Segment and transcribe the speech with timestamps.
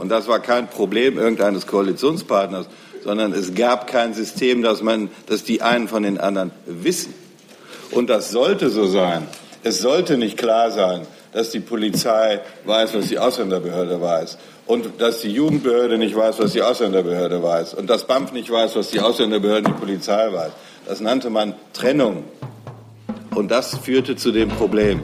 [0.00, 2.66] Und das war kein Problem irgendeines Koalitionspartners,
[3.04, 7.12] sondern es gab kein System, dass man, dass die einen von den anderen wissen.
[7.90, 9.28] Und das sollte so sein.
[9.62, 11.02] Es sollte nicht klar sein,
[11.34, 14.38] dass die Polizei weiß, was die Ausländerbehörde weiß.
[14.64, 17.74] Und dass die Jugendbehörde nicht weiß, was die Ausländerbehörde weiß.
[17.74, 20.52] Und dass BAMF nicht weiß, was die Ausländerbehörde und die Polizei weiß.
[20.86, 22.24] Das nannte man Trennung.
[23.34, 25.02] Und das führte zu dem Problem.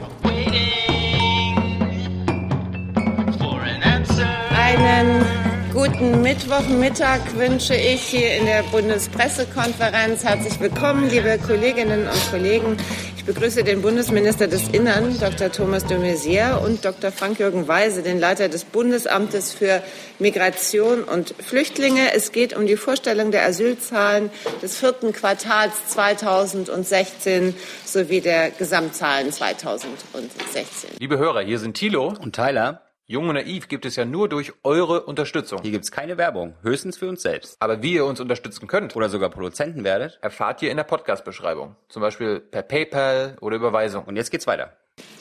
[4.87, 5.25] Einen
[5.73, 10.23] guten Mittwochmittag wünsche ich hier in der Bundespressekonferenz.
[10.23, 12.77] Herzlich willkommen, liebe Kolleginnen und Kollegen.
[13.17, 15.51] Ich begrüße den Bundesminister des Innern, Dr.
[15.51, 17.11] Thomas de Maizière, und Dr.
[17.11, 19.83] Frank-Jürgen Weise, den Leiter des Bundesamtes für
[20.19, 22.13] Migration und Flüchtlinge.
[22.15, 24.29] Es geht um die Vorstellung der Asylzahlen
[24.61, 30.91] des vierten Quartals 2016 sowie der Gesamtzahlen 2016.
[30.97, 32.86] Liebe Hörer, hier sind Thilo und Tyler.
[33.09, 35.61] Jung und Naiv gibt es ja nur durch eure Unterstützung.
[35.61, 37.55] Hier gibt's keine Werbung, höchstens für uns selbst.
[37.59, 41.77] Aber wie ihr uns unterstützen könnt oder sogar Produzenten werdet, erfahrt ihr in der Podcast-Beschreibung.
[41.87, 44.03] Zum Beispiel per PayPal oder Überweisung.
[44.03, 44.75] Und jetzt geht's weiter.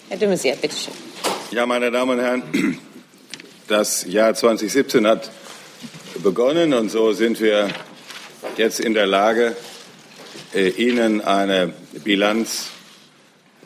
[0.09, 0.95] Herr Maizière, bitteschön.
[1.53, 2.79] Ja, meine Damen und Herren,
[3.69, 5.31] das Jahr 2017 hat
[6.25, 7.69] begonnen und so sind wir
[8.57, 9.55] jetzt in der Lage,
[10.53, 12.71] äh, Ihnen eine Bilanz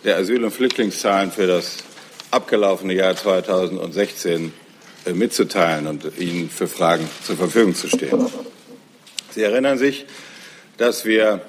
[0.05, 1.85] der Asyl- und Flüchtlingszahlen für das
[2.31, 4.53] abgelaufene Jahr 2016
[5.07, 8.27] äh, mitzuteilen und Ihnen für Fragen zur Verfügung zu stehen.
[9.31, 10.07] Sie erinnern sich,
[10.77, 11.41] dass wir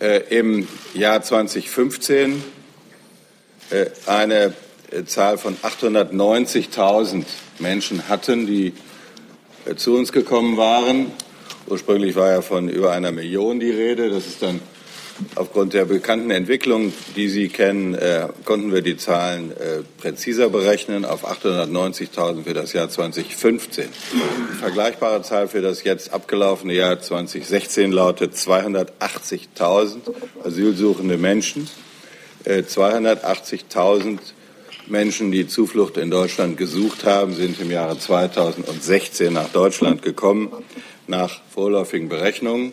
[0.00, 2.42] äh, im Jahr 2015
[3.70, 4.54] äh, eine
[5.06, 7.24] Zahl von 890.000
[7.58, 8.74] Menschen hatten, die
[9.76, 11.10] zu uns gekommen waren.
[11.66, 14.10] Ursprünglich war ja von über einer Million die Rede.
[14.10, 14.60] Das ist dann
[15.36, 21.04] Aufgrund der bekannten Entwicklung, die Sie kennen, äh, konnten wir die Zahlen äh, präziser berechnen
[21.04, 23.88] auf 890.000 für das Jahr 2015.
[24.12, 29.98] Die vergleichbare Zahl für das jetzt abgelaufene Jahr 2016 lautet 280.000
[30.44, 31.68] asylsuchende Menschen,
[32.44, 34.18] äh, 280.000
[34.88, 40.52] Menschen, die Zuflucht in Deutschland gesucht haben, sind im Jahre 2016 nach Deutschland gekommen,
[41.06, 42.72] nach vorläufigen Berechnungen.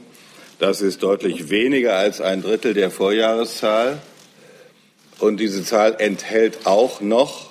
[0.61, 3.97] Das ist deutlich weniger als ein Drittel der Vorjahreszahl.
[5.17, 7.49] Und diese Zahl enthält auch noch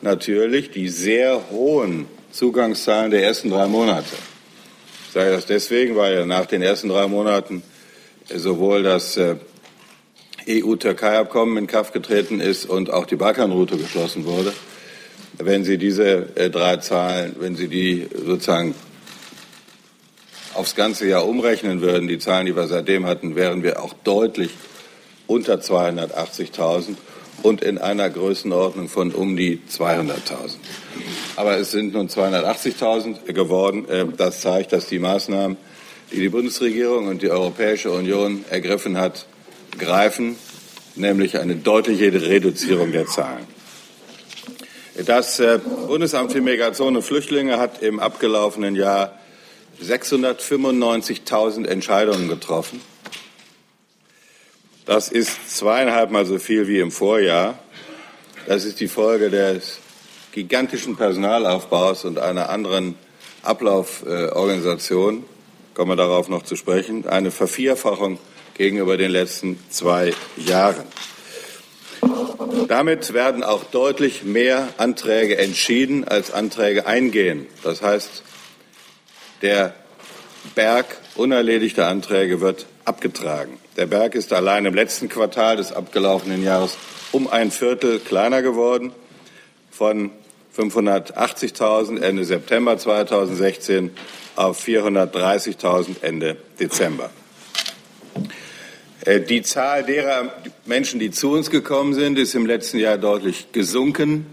[0.00, 4.14] natürlich die sehr hohen Zugangszahlen der ersten drei Monate.
[5.08, 7.64] Ich sage das deswegen, weil nach den ersten drei Monaten
[8.32, 9.34] sowohl das äh,
[10.48, 14.52] EU-Türkei-Abkommen in Kraft getreten ist und auch die Balkanroute geschlossen wurde.
[15.36, 18.76] Wenn Sie diese äh, drei Zahlen, wenn Sie die sozusagen
[20.60, 24.50] aufs ganze Jahr umrechnen würden, die Zahlen, die wir seitdem hatten, wären wir auch deutlich
[25.26, 26.96] unter 280.000
[27.42, 30.16] und in einer Größenordnung von um die 200.000.
[31.36, 33.88] Aber es sind nun 280.000 geworden.
[33.88, 35.56] Äh, das zeigt, dass die Maßnahmen,
[36.12, 39.24] die die Bundesregierung und die Europäische Union ergriffen hat,
[39.78, 40.36] greifen,
[40.94, 43.46] nämlich eine deutliche Reduzierung der Zahlen.
[45.06, 49.19] Das äh, Bundesamt für Migration und Flüchtlinge hat im abgelaufenen Jahr
[49.82, 52.80] 695.000 Entscheidungen getroffen.
[54.86, 57.58] Das ist zweieinhalb Mal so viel wie im Vorjahr.
[58.46, 59.78] Das ist die Folge des
[60.32, 62.96] gigantischen Personalaufbaus und einer anderen
[63.42, 65.24] Ablauforganisation.
[65.74, 67.06] Kommen wir darauf noch zu sprechen.
[67.08, 68.18] Eine Vervierfachung
[68.54, 70.84] gegenüber den letzten zwei Jahren.
[72.68, 77.46] Damit werden auch deutlich mehr Anträge entschieden, als Anträge eingehen.
[77.62, 78.22] Das heißt,
[79.42, 79.74] der
[80.54, 83.58] Berg unerledigter Anträge wird abgetragen.
[83.76, 86.76] Der Berg ist allein im letzten Quartal des abgelaufenen Jahres
[87.12, 88.92] um ein Viertel kleiner geworden,
[89.70, 90.10] von
[90.56, 93.90] 580.000 Ende September 2016
[94.36, 97.10] auf 430.000 Ende Dezember.
[99.04, 100.32] Äh, die Zahl derer
[100.66, 104.26] Menschen, die zu uns gekommen sind, ist im letzten Jahr deutlich gesunken.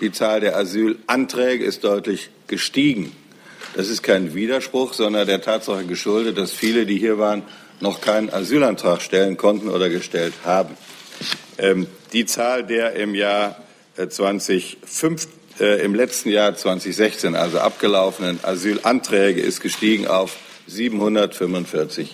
[0.00, 3.12] Die Zahl der Asylanträge ist deutlich gestiegen.
[3.74, 7.42] Das ist kein Widerspruch, sondern der Tatsache geschuldet, dass viele, die hier waren,
[7.80, 10.76] noch keinen Asylantrag stellen konnten oder gestellt haben.
[11.58, 13.56] Ähm, die Zahl der im Jahr
[13.96, 15.28] 2005,
[15.60, 20.36] äh, äh, im letzten Jahr 2016, also abgelaufenen Asylanträge, ist gestiegen auf
[20.68, 22.08] 745.000.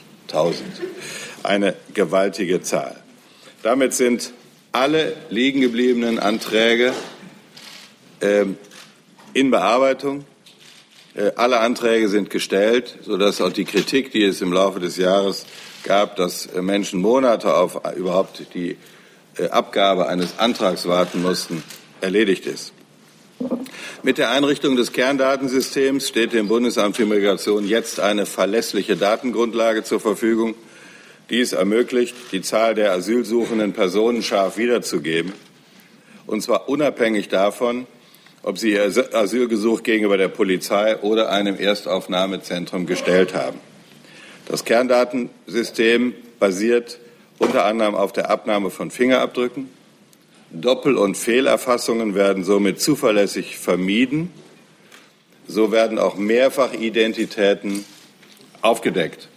[1.43, 2.97] Eine gewaltige Zahl.
[3.63, 4.33] Damit sind
[4.73, 6.93] alle liegen gebliebenen Anträge
[8.21, 8.47] äh,
[9.35, 10.25] in Bearbeitung.
[11.15, 15.47] Äh, alle Anträge sind gestellt, sodass auch die Kritik, die es im Laufe des Jahres
[15.85, 18.77] gab, dass äh, Menschen Monate auf überhaupt die
[19.39, 21.63] äh, Abgabe eines Antrags warten mussten,
[22.01, 22.73] erledigt ist.
[24.03, 30.01] Mit der Einrichtung des Kerndatensystems steht dem Bundesamt für Migration jetzt eine verlässliche Datengrundlage zur
[30.01, 30.55] Verfügung.
[31.31, 35.33] Dies ermöglicht, die Zahl der asylsuchenden Personen scharf wiederzugeben,
[36.27, 37.87] und zwar unabhängig davon,
[38.45, 43.59] ob sie ihr Asylgesuch gegenüber der Polizei oder einem Erstaufnahmezentrum gestellt haben.
[44.47, 46.99] Das Kerndatensystem basiert
[47.39, 49.71] unter anderem auf der Abnahme von Fingerabdrücken.
[50.51, 54.31] Doppel- und Fehlerfassungen werden somit zuverlässig vermieden.
[55.49, 57.85] So werden auch Mehrfachidentitäten
[58.61, 59.29] aufgedeckt.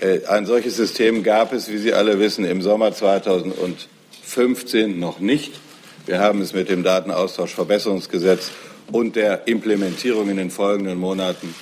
[0.00, 5.60] Äh, ein solches System gab es, wie Sie alle wissen, im Sommer 2015 noch nicht.
[6.06, 8.52] Wir haben es mit dem Datenaustauschverbesserungsgesetz
[8.92, 11.52] und der Implementierung in den folgenden Monaten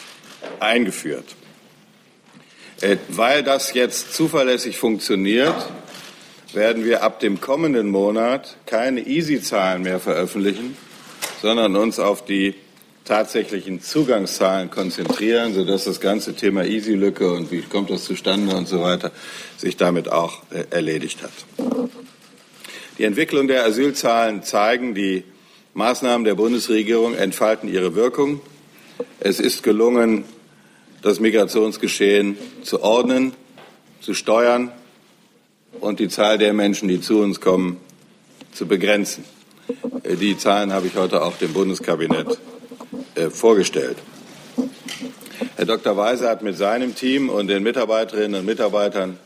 [0.60, 1.24] eingeführt.
[2.82, 5.54] Äh, weil das jetzt zuverlässig funktioniert,
[6.52, 10.76] werden wir ab dem kommenden Monat keine Easy-Zahlen mehr veröffentlichen,
[11.40, 12.54] sondern uns auf die
[13.06, 18.82] tatsächlichen Zugangszahlen konzentrieren, sodass das ganze Thema Easy-Lücke und wie kommt das zustande und so
[18.82, 19.10] weiter
[19.56, 21.32] sich damit auch äh, erledigt hat.
[22.98, 25.24] Die Entwicklung der Asylzahlen zeigen, die
[25.74, 28.40] Maßnahmen der Bundesregierung entfalten ihre Wirkung.
[29.18, 30.24] Es ist gelungen,
[31.02, 33.32] das Migrationsgeschehen zu ordnen,
[34.00, 34.70] zu steuern
[35.80, 37.80] und die Zahl der Menschen, die zu uns kommen,
[38.52, 39.24] zu begrenzen.
[40.04, 42.38] Die Zahlen habe ich heute auch dem Bundeskabinett
[43.16, 43.96] äh, vorgestellt.
[45.56, 45.96] Herr Dr.
[45.96, 49.18] Weise hat mit seinem Team und den Mitarbeiterinnen und Mitarbeitern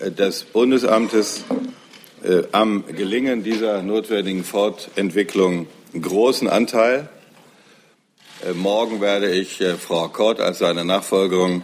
[0.00, 1.44] äh, des Bundesamtes
[2.52, 5.66] am Gelingen dieser notwendigen Fortentwicklung
[6.00, 7.08] großen Anteil.
[8.44, 11.62] Äh, morgen werde ich äh, Frau Kort als seine Nachfolgerin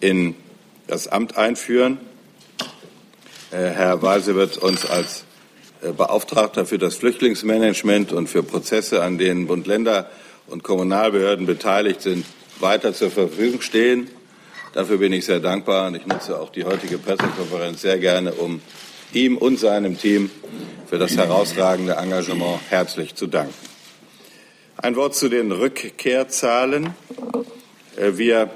[0.00, 0.36] in
[0.86, 1.98] das Amt einführen.
[3.50, 5.24] Äh, Herr Weise wird uns als
[5.96, 10.10] Beauftragter für das Flüchtlingsmanagement und für Prozesse, an denen Bund, Länder
[10.46, 12.26] und Kommunalbehörden beteiligt sind,
[12.60, 14.10] weiter zur Verfügung stehen.
[14.74, 18.60] Dafür bin ich sehr dankbar und ich nutze auch die heutige Pressekonferenz sehr gerne, um
[19.12, 20.30] ihm und seinem Team
[20.88, 23.54] für das herausragende Engagement herzlich zu danken.
[24.76, 26.94] Ein Wort zu den Rückkehrzahlen.
[27.96, 28.50] Äh, wir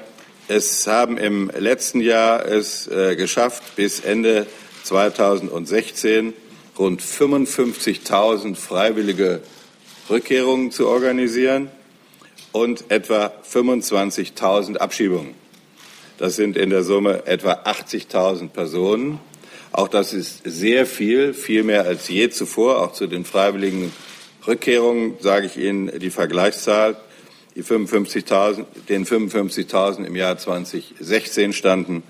[0.47, 4.47] es haben im letzten Jahr es äh, geschafft, bis Ende
[4.83, 6.35] 2016
[6.79, 9.41] rund 55.000 freiwillige
[10.11, 11.71] Rückkehrungen zu organisieren
[12.53, 15.35] und etwa 25.000 Abschiebungen.
[16.19, 19.19] Das sind in der Summe etwa 80.000 Personen.
[19.75, 23.93] Auch das ist sehr viel, viel mehr als je zuvor, auch zu den freiwilligen
[24.47, 26.97] Rückkehrungen sage ich Ihnen die Vergleichszahl.
[27.57, 32.05] Die 55.000, den 55.000 im Jahr 2016 standen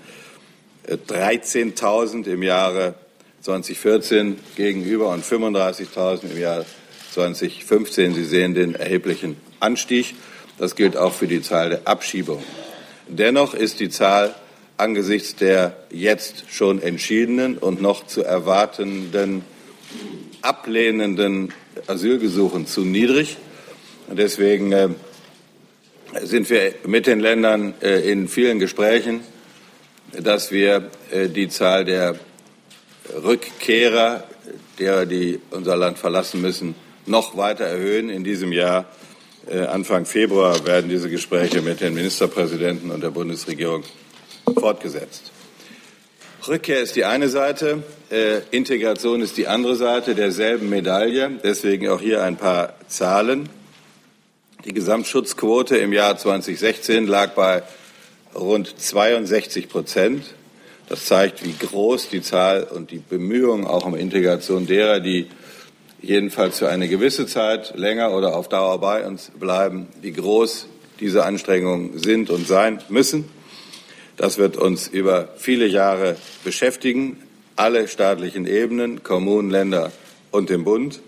[0.87, 2.93] 13.000 äh, im Jahre
[3.41, 6.65] 2014 gegenüber und 35.000 im Jahr
[7.13, 8.13] 2015.
[8.13, 10.13] Sie sehen den erheblichen Anstieg.
[10.59, 12.45] Das gilt auch für die Zahl der Abschiebungen.
[13.07, 14.35] Dennoch ist die Zahl
[14.77, 19.43] angesichts der jetzt schon entschiedenen und noch zu erwartenden
[20.41, 21.53] ablehnenden
[21.87, 23.37] Asylgesuchen zu niedrig.
[24.07, 24.89] Und deswegen äh,
[26.21, 29.21] sind wir mit den Ländern äh, in vielen Gesprächen,
[30.11, 32.15] dass wir äh, die Zahl der
[33.23, 34.23] Rückkehrer,
[34.79, 36.75] derer, die unser Land verlassen müssen,
[37.05, 38.09] noch weiter erhöhen.
[38.09, 38.85] In diesem Jahr,
[39.69, 43.83] Anfang Februar, werden diese Gespräche mit den Ministerpräsidenten und der Bundesregierung
[44.59, 45.31] fortgesetzt.
[46.47, 51.39] Rückkehr ist die eine Seite, äh, Integration ist die andere Seite derselben Medaille.
[51.43, 53.49] Deswegen auch hier ein paar Zahlen.
[54.63, 57.63] Die Gesamtschutzquote im Jahr 2016 lag bei
[58.35, 60.23] rund 62 Prozent.
[60.87, 65.27] Das zeigt, wie groß die Zahl und die Bemühungen auch um Integration derer, die
[66.01, 70.67] jedenfalls für eine gewisse Zeit länger oder auf Dauer bei uns bleiben, wie groß
[70.99, 73.25] diese Anstrengungen sind und sein müssen.
[74.17, 77.21] Das wird uns über viele Jahre beschäftigen,
[77.55, 79.91] alle staatlichen Ebenen, Kommunen, Länder
[80.31, 81.01] und den Bund.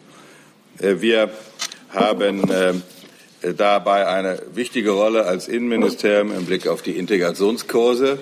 [0.80, 1.30] Äh, wir
[1.90, 2.74] haben äh,
[3.54, 8.20] dabei eine wichtige Rolle als Innenministerium im Blick auf die Integrationskurse.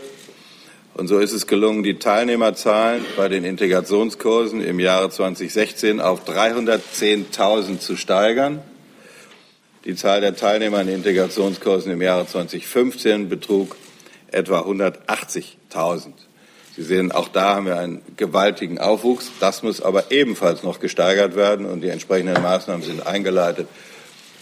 [0.94, 7.80] Und so ist es gelungen, die Teilnehmerzahlen bei den Integrationskursen im Jahre 2016 auf 310.000
[7.80, 8.62] zu steigern.
[9.84, 13.76] Die Zahl der Teilnehmer in Integrationskursen im Jahre 2015 betrug
[14.32, 16.12] etwa 180.000.
[16.76, 19.32] Sie sehen, auch da haben wir einen gewaltigen Aufwuchs.
[19.40, 23.68] Das muss aber ebenfalls noch gesteigert werden und die entsprechenden Maßnahmen sind eingeleitet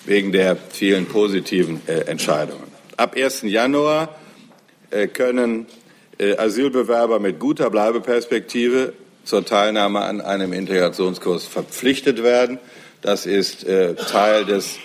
[0.06, 2.72] wegen der vielen positiven äh, Entscheidungen.
[2.98, 3.44] Ab 1.
[3.44, 4.16] Januar
[4.90, 5.68] äh, können
[6.18, 12.60] äh, Asylbewerber mit guter Bleibeperspektive zur Teilnahme an einem Integrationskurs verpflichtet werden.
[13.02, 14.78] Das ist äh, Teil des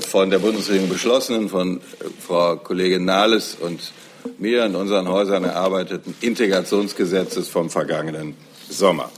[0.00, 1.80] von der Bundesregierung beschlossenen, von äh,
[2.24, 3.92] Frau Kollegin Nahles und
[4.38, 8.36] mir in unseren Häusern erarbeiteten Integrationsgesetzes vom vergangenen
[8.68, 9.10] Sommer.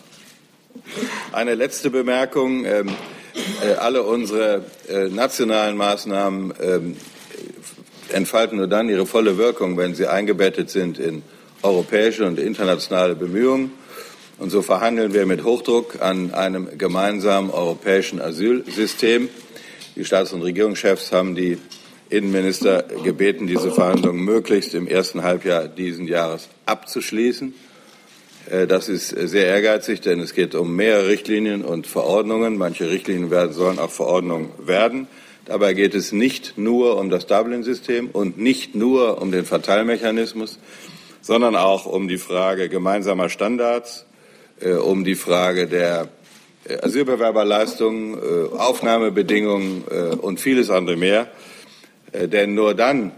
[1.33, 2.64] Eine letzte Bemerkung.
[2.64, 2.90] Ähm,
[3.62, 6.97] äh, alle unsere äh, nationalen Maßnahmen ähm,
[8.11, 11.23] entfalten nur dann ihre volle Wirkung, wenn sie eingebettet sind in
[11.62, 13.73] europäische und internationale Bemühungen.
[14.38, 19.28] Und so verhandeln wir mit Hochdruck an einem gemeinsamen europäischen Asylsystem.
[19.97, 21.57] Die Staats- und Regierungschefs haben die
[22.11, 27.55] Innenminister gebeten, diese Verhandlungen möglichst im ersten Halbjahr dieses Jahres abzuschließen.
[28.51, 32.59] Äh, das ist sehr ehrgeizig, denn es geht um mehrere Richtlinien und Verordnungen.
[32.59, 35.07] Manche Richtlinien werden, sollen auch Verordnungen werden.
[35.45, 40.59] Dabei geht es nicht nur um das Dublin-System und nicht nur um den Verteilmechanismus,
[41.21, 44.07] sondern auch um die Frage gemeinsamer Standards,
[44.61, 46.09] äh, um die Frage der
[46.83, 51.28] Asylbewerberleistungen, äh, Aufnahmebedingungen äh, und vieles andere mehr.
[52.12, 53.12] Äh, denn nur dann,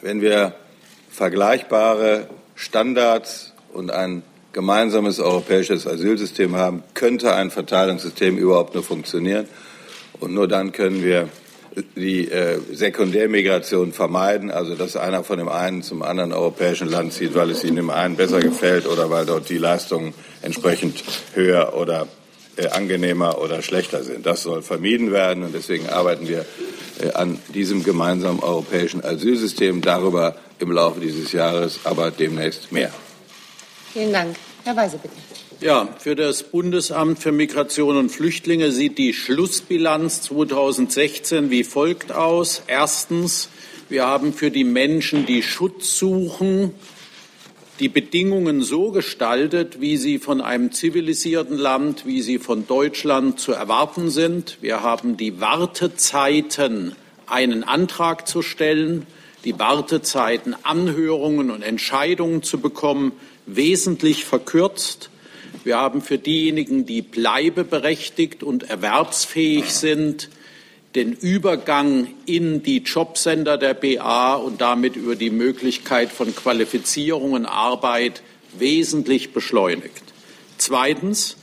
[0.00, 0.54] wenn wir
[1.10, 4.22] vergleichbare Standards und ein
[4.52, 9.46] gemeinsames europäisches Asylsystem haben, könnte ein Verteilungssystem überhaupt nur funktionieren.
[10.20, 11.28] Und nur dann können wir
[11.96, 17.34] die äh, Sekundärmigration vermeiden, also dass einer von dem einen zum anderen europäischen Land zieht,
[17.34, 21.02] weil es ihm dem einen besser gefällt oder weil dort die Leistungen entsprechend
[21.34, 22.06] höher oder
[22.56, 24.26] äh, angenehmer oder schlechter sind.
[24.26, 26.44] Das soll vermieden werden und deswegen arbeiten wir
[27.00, 29.80] äh, an diesem gemeinsamen europäischen Asylsystem.
[29.80, 32.92] Darüber im Laufe dieses Jahres, aber demnächst mehr.
[33.92, 34.36] Vielen Dank.
[34.64, 35.14] Herr Weise, bitte.
[35.60, 42.62] Ja, für das Bundesamt für Migration und Flüchtlinge sieht die Schlussbilanz 2016 wie folgt aus.
[42.66, 43.48] Erstens,
[43.88, 46.74] wir haben für die Menschen, die Schutz suchen,
[47.80, 53.52] die Bedingungen so gestaltet, wie sie von einem zivilisierten Land, wie sie von Deutschland zu
[53.52, 54.58] erwarten sind.
[54.60, 56.94] Wir haben die Wartezeiten,
[57.26, 59.06] einen Antrag zu stellen,
[59.44, 63.12] die Wartezeiten, Anhörungen und Entscheidungen zu bekommen,
[63.46, 65.10] wesentlich verkürzt.
[65.64, 70.28] Wir haben für diejenigen, die bleibeberechtigt und erwerbsfähig sind,
[70.94, 77.46] den Übergang in die Jobcenter der BA und damit über die Möglichkeit von Qualifizierung und
[77.46, 78.22] Arbeit
[78.58, 80.02] wesentlich beschleunigt.
[80.58, 81.36] Zweitens,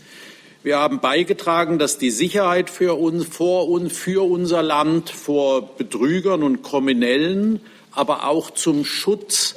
[0.62, 6.44] wir haben beigetragen, dass die Sicherheit für uns, vor uns, für unser Land vor Betrügern
[6.44, 9.56] und Kriminellen aber auch zum Schutz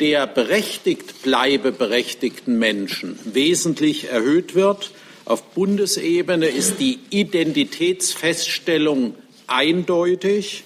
[0.00, 4.90] der berechtigt bleibeberechtigten Menschen wesentlich erhöht wird.
[5.24, 9.14] Auf Bundesebene ist die Identitätsfeststellung
[9.50, 10.64] eindeutig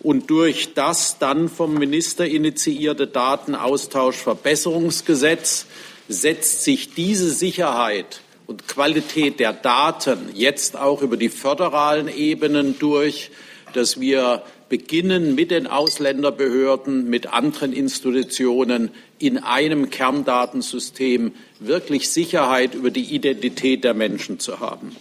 [0.00, 5.66] und durch das dann vom Minister initiierte Datenaustauschverbesserungsgesetz
[6.08, 13.30] setzt sich diese Sicherheit und Qualität der Daten jetzt auch über die föderalen Ebenen durch,
[13.72, 22.90] dass wir beginnen mit den Ausländerbehörden, mit anderen Institutionen in einem Kerndatensystem wirklich Sicherheit über
[22.90, 24.94] die Identität der Menschen zu haben.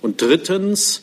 [0.00, 1.02] Und drittens,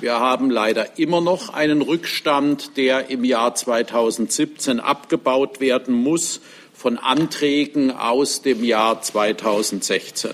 [0.00, 6.40] wir haben leider immer noch einen Rückstand, der im Jahr 2017 abgebaut werden muss
[6.72, 10.30] von Anträgen aus dem Jahr 2016.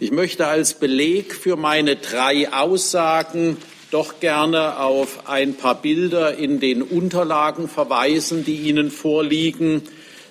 [0.00, 3.56] Ich möchte als Beleg für meine drei Aussagen
[3.90, 9.82] doch gerne auf ein paar Bilder in den Unterlagen verweisen, die Ihnen vorliegen.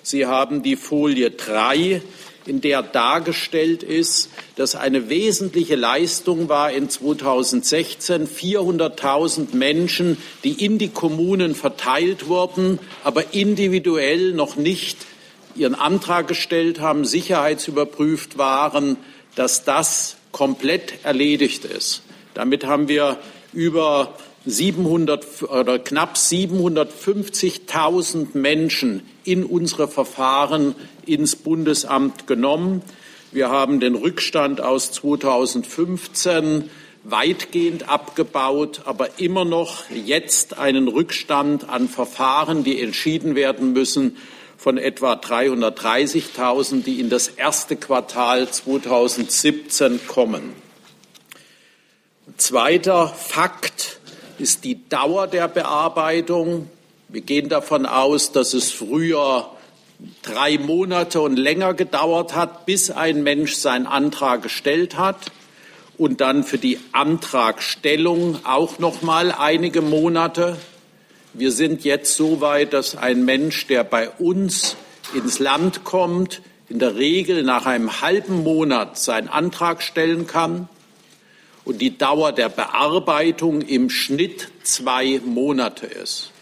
[0.02, 2.02] Sie haben die Folie 3,
[2.46, 10.78] in der dargestellt ist, dass eine wesentliche Leistung war in 2016 400.000 Menschen, die in
[10.78, 14.98] die Kommunen verteilt wurden, aber individuell noch nicht
[15.56, 18.96] ihren Antrag gestellt haben, sicherheitsüberprüft waren,
[19.34, 22.02] dass das komplett erledigt ist.
[22.34, 23.18] Damit haben wir
[23.52, 24.14] über
[24.46, 30.74] 700 oder knapp 750.000 Menschen in unsere Verfahren
[31.06, 32.82] ins Bundesamt genommen.
[33.32, 36.70] Wir haben den Rückstand aus 2015
[37.04, 44.16] weitgehend abgebaut, aber immer noch jetzt einen Rückstand an Verfahren, die entschieden werden müssen,
[44.56, 50.54] von etwa 330.000, die in das erste Quartal 2017 kommen.
[52.38, 54.00] Zweiter Fakt
[54.38, 56.70] ist die Dauer der Bearbeitung.
[57.08, 59.50] Wir gehen davon aus, dass es früher
[60.22, 65.18] drei Monate und länger gedauert hat, bis ein Mensch seinen Antrag gestellt hat
[65.98, 70.56] und dann für die Antragstellung auch noch mal einige Monate.
[71.34, 74.76] Wir sind jetzt so weit, dass ein Mensch, der bei uns
[75.14, 80.68] ins Land kommt, in der Regel nach einem halben Monat seinen Antrag stellen kann
[81.64, 86.33] und die Dauer der Bearbeitung im Schnitt zwei Monate ist.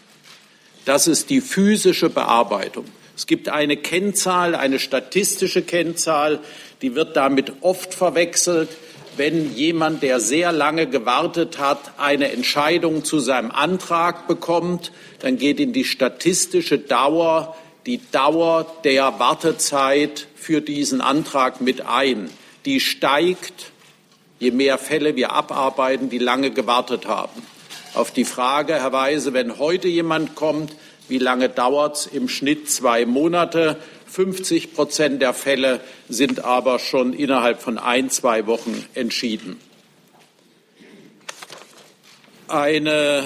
[0.85, 2.85] Das ist die physische Bearbeitung.
[3.15, 6.39] Es gibt eine Kennzahl, eine statistische Kennzahl,
[6.81, 8.69] die wird damit oft verwechselt.
[9.15, 15.59] Wenn jemand, der sehr lange gewartet hat, eine Entscheidung zu seinem Antrag bekommt, dann geht
[15.59, 22.29] in die statistische Dauer die Dauer der Wartezeit für diesen Antrag mit ein.
[22.65, 23.71] Die steigt,
[24.39, 27.41] je mehr Fälle wir abarbeiten, die lange gewartet haben.
[27.93, 28.91] Auf die Frage, Herr
[29.33, 30.75] wenn heute jemand kommt,
[31.07, 32.07] wie lange dauert es?
[32.07, 33.77] Im Schnitt zwei Monate.
[34.07, 39.59] 50 Prozent der Fälle sind aber schon innerhalb von ein, zwei Wochen entschieden.
[42.47, 43.25] Eine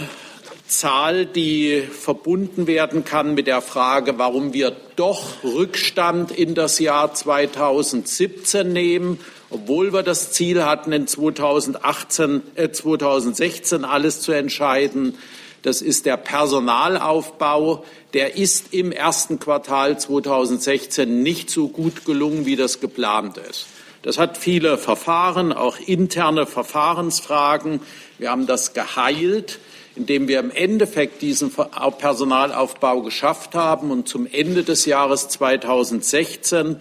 [0.68, 7.14] Zahl, die verbunden werden kann mit der Frage, warum wir doch Rückstand in das Jahr
[7.14, 9.20] 2017 nehmen,
[9.50, 15.18] obwohl wir das Ziel hatten, in 2018, äh, 2016 alles zu entscheiden.
[15.62, 17.84] Das ist der Personalaufbau.
[18.14, 23.68] Der ist im ersten Quartal 2016 nicht so gut gelungen, wie das geplant ist.
[24.04, 27.82] Das hat viele Verfahren, auch interne Verfahrensfragen.
[28.18, 29.60] Wir haben das geheilt
[29.98, 36.78] indem wir im Endeffekt diesen Personalaufbau geschafft haben und zum Ende des Jahres 2016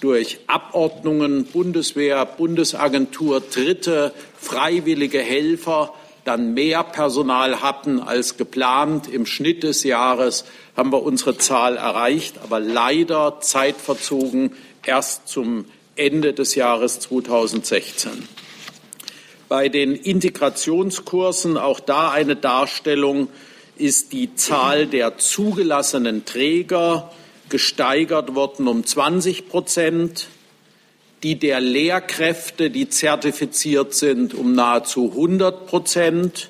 [0.00, 9.08] durch Abordnungen Bundeswehr, Bundesagentur, Dritte, freiwillige Helfer dann mehr Personal hatten als geplant.
[9.08, 10.44] Im Schnitt des Jahres
[10.76, 14.52] haben wir unsere Zahl erreicht, aber leider zeitverzogen
[14.84, 15.64] erst zum
[15.96, 18.28] Ende des Jahres 2016
[19.50, 23.26] bei den Integrationskursen, auch da eine Darstellung,
[23.76, 27.10] ist die Zahl der zugelassenen Träger
[27.50, 30.28] gesteigert worden um 20 Prozent,
[31.22, 36.48] die der Lehrkräfte, die zertifiziert sind, um nahezu 100 Prozent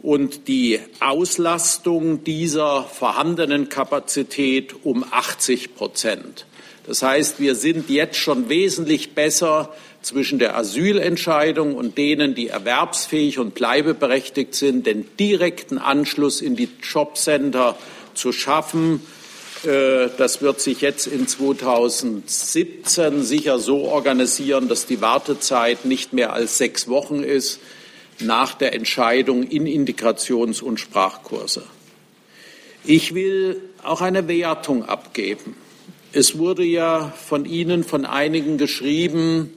[0.00, 6.46] und die Auslastung dieser vorhandenen Kapazität um 80 Prozent.
[6.86, 13.38] Das heißt, wir sind jetzt schon wesentlich besser zwischen der Asylentscheidung und denen, die erwerbsfähig
[13.38, 17.76] und bleibeberechtigt sind, den direkten Anschluss in die Jobcenter
[18.14, 19.02] zu schaffen.
[19.64, 26.32] Äh, das wird sich jetzt in 2017 sicher so organisieren, dass die Wartezeit nicht mehr
[26.32, 27.60] als sechs Wochen ist
[28.20, 31.64] nach der Entscheidung in Integrations- und Sprachkurse.
[32.84, 35.56] Ich will auch eine Wertung abgeben.
[36.12, 39.52] Es wurde ja von Ihnen, von einigen geschrieben,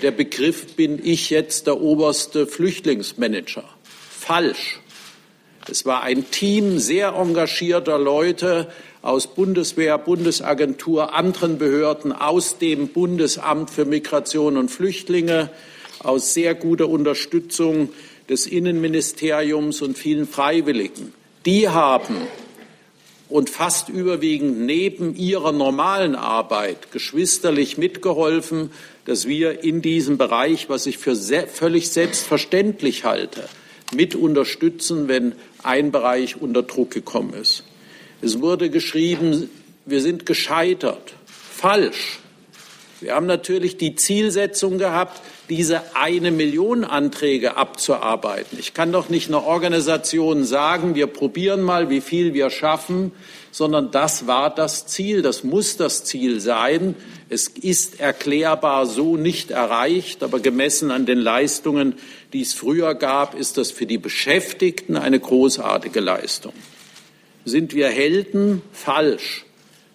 [0.00, 3.64] der Begriff bin ich jetzt der oberste Flüchtlingsmanager.
[4.10, 4.80] Falsch.
[5.68, 8.68] Es war ein Team sehr engagierter Leute
[9.02, 15.50] aus Bundeswehr, Bundesagentur, anderen Behörden, aus dem Bundesamt für Migration und Flüchtlinge,
[15.98, 17.90] aus sehr guter Unterstützung
[18.28, 21.12] des Innenministeriums und vielen Freiwilligen.
[21.44, 22.16] Die haben
[23.28, 28.70] und fast überwiegend neben ihrer normalen Arbeit geschwisterlich mitgeholfen,
[29.04, 33.48] dass wir in diesem Bereich, was ich für völlig selbstverständlich halte,
[33.92, 37.64] mit unterstützen, wenn ein Bereich unter Druck gekommen ist.
[38.22, 39.50] Es wurde geschrieben,
[39.84, 41.14] wir sind gescheitert.
[41.26, 42.20] Falsch.
[43.00, 48.58] Wir haben natürlich die Zielsetzung gehabt, diese eine Million Anträge abzuarbeiten.
[48.60, 53.10] Ich kann doch nicht einer Organisation sagen, wir probieren mal, wie viel wir schaffen,
[53.50, 56.94] sondern das war das Ziel, das muss das Ziel sein.
[57.28, 61.94] Es ist erklärbar so nicht erreicht, aber gemessen an den Leistungen,
[62.32, 66.52] die es früher gab, ist das für die Beschäftigten eine großartige Leistung.
[67.44, 68.62] Sind wir Helden?
[68.72, 69.44] Falsch.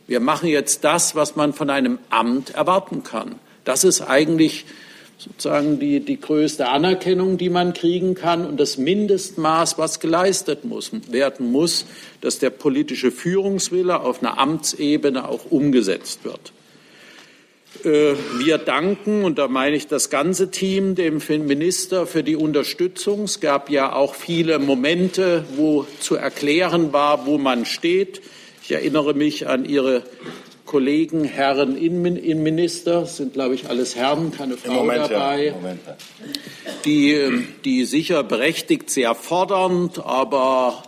[0.08, 3.36] Wir machen jetzt das, was man von einem Amt erwarten kann.
[3.64, 4.66] Das ist eigentlich
[5.18, 10.92] sozusagen die, die größte Anerkennung, die man kriegen kann und das Mindestmaß, was geleistet muss,
[11.12, 11.86] werden muss,
[12.22, 16.54] dass der politische Führungswille auf einer Amtsebene auch umgesetzt wird.
[17.84, 23.24] Äh, wir danken, und da meine ich das ganze Team, dem Minister für die Unterstützung.
[23.24, 28.22] Es gab ja auch viele Momente, wo zu erklären war, wo man steht.
[28.64, 30.04] Ich erinnere mich an Ihre
[30.66, 35.54] Kollegen, Herren Innenminister, sind glaube ich alles Herren, keine Frau Moment, dabei, ja.
[35.54, 35.96] Moment, ja.
[36.84, 40.84] die, die sicher berechtigt sehr fordernd, aber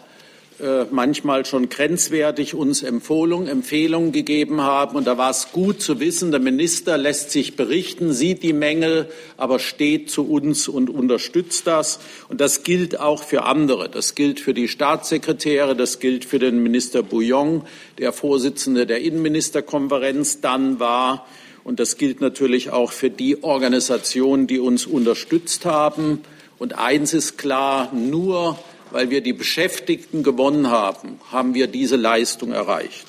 [0.60, 4.98] äh, manchmal schon grenzwertig uns Empfehlungen, Empfehlungen gegeben haben.
[4.98, 9.10] Und da war es gut zu wissen, der Minister lässt sich berichten, sieht die Mängel,
[9.38, 12.00] aber steht zu uns und unterstützt das.
[12.28, 13.88] Und das gilt auch für andere.
[13.88, 17.63] Das gilt für die Staatssekretäre, das gilt für den Minister Bouillon,
[17.98, 21.26] der Vorsitzende der Innenministerkonferenz dann war.
[21.63, 26.22] Und das gilt natürlich auch für die Organisationen, die uns unterstützt haben.
[26.58, 28.60] Und eins ist klar, nur
[28.91, 33.06] weil wir die Beschäftigten gewonnen haben, haben wir diese Leistung erreicht.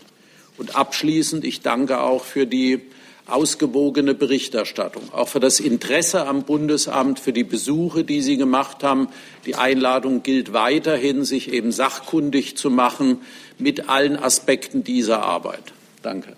[0.59, 2.81] Und abschließend, ich danke auch für die
[3.27, 9.09] ausgewogene Berichterstattung, auch für das Interesse am Bundesamt, für die Besuche, die Sie gemacht haben.
[9.47, 13.19] Die Einladung gilt weiterhin, sich eben sachkundig zu machen
[13.59, 15.73] mit allen Aspekten dieser Arbeit.
[16.03, 16.35] Danke.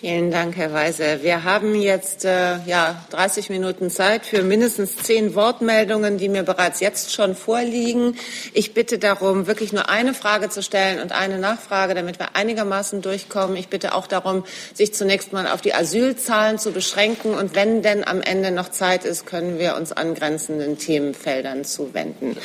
[0.00, 1.24] Vielen Dank, Herr Weise.
[1.24, 6.78] Wir haben jetzt äh, ja, 30 Minuten Zeit für mindestens zehn Wortmeldungen, die mir bereits
[6.78, 8.16] jetzt schon vorliegen.
[8.52, 13.02] Ich bitte darum, wirklich nur eine Frage zu stellen und eine Nachfrage, damit wir einigermaßen
[13.02, 13.56] durchkommen.
[13.56, 17.34] Ich bitte auch darum, sich zunächst mal auf die Asylzahlen zu beschränken.
[17.34, 22.36] Und wenn denn am Ende noch Zeit ist, können wir uns angrenzenden Themenfeldern zuwenden.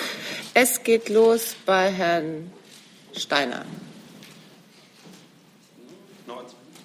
[0.56, 2.52] Es geht los bei Herrn
[3.16, 3.64] Steiner.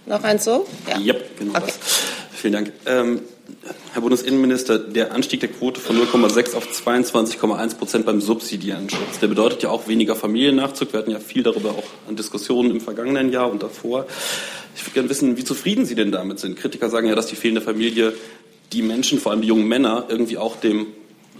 [0.08, 0.66] Noch eins so?
[0.88, 1.58] Ja, ja genau.
[1.58, 1.72] Okay.
[2.32, 2.72] Vielen Dank.
[2.86, 3.20] Ähm,
[3.92, 9.28] Herr Bundesinnenminister, der Anstieg der Quote von 0,6 auf 22,1 Prozent beim subsidiären Schutz, der
[9.28, 10.92] bedeutet ja auch weniger Familiennachzug.
[10.92, 14.06] Wir hatten ja viel darüber auch an Diskussionen im vergangenen Jahr und davor.
[14.76, 16.56] Ich würde gerne wissen, wie zufrieden Sie denn damit sind.
[16.56, 18.12] Kritiker sagen ja, dass die fehlende Familie
[18.72, 20.86] die Menschen, vor allem die jungen Männer, irgendwie auch dem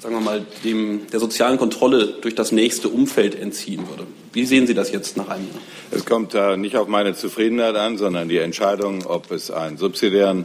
[0.01, 4.07] sagen wir mal, dem, der sozialen Kontrolle durch das nächste Umfeld entziehen würde.
[4.33, 5.61] Wie sehen Sie das jetzt nach einem Jahr?
[5.91, 10.45] Es kommt da nicht auf meine Zufriedenheit an, sondern die Entscheidung, ob es einen subsidiären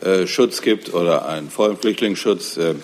[0.00, 2.74] äh, Schutz gibt oder einen vollen Flüchtlingsschutz, äh,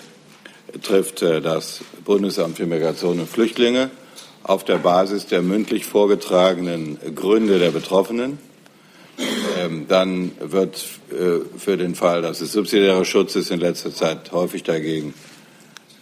[0.81, 3.89] trifft äh, das Bundesamt für Migration und Flüchtlinge
[4.43, 8.39] auf der Basis der mündlich vorgetragenen Gründe der Betroffenen.
[9.59, 14.31] Ähm, dann wird äh, für den Fall, dass es subsidiärer Schutz ist, in letzter Zeit
[14.31, 15.13] häufig dagegen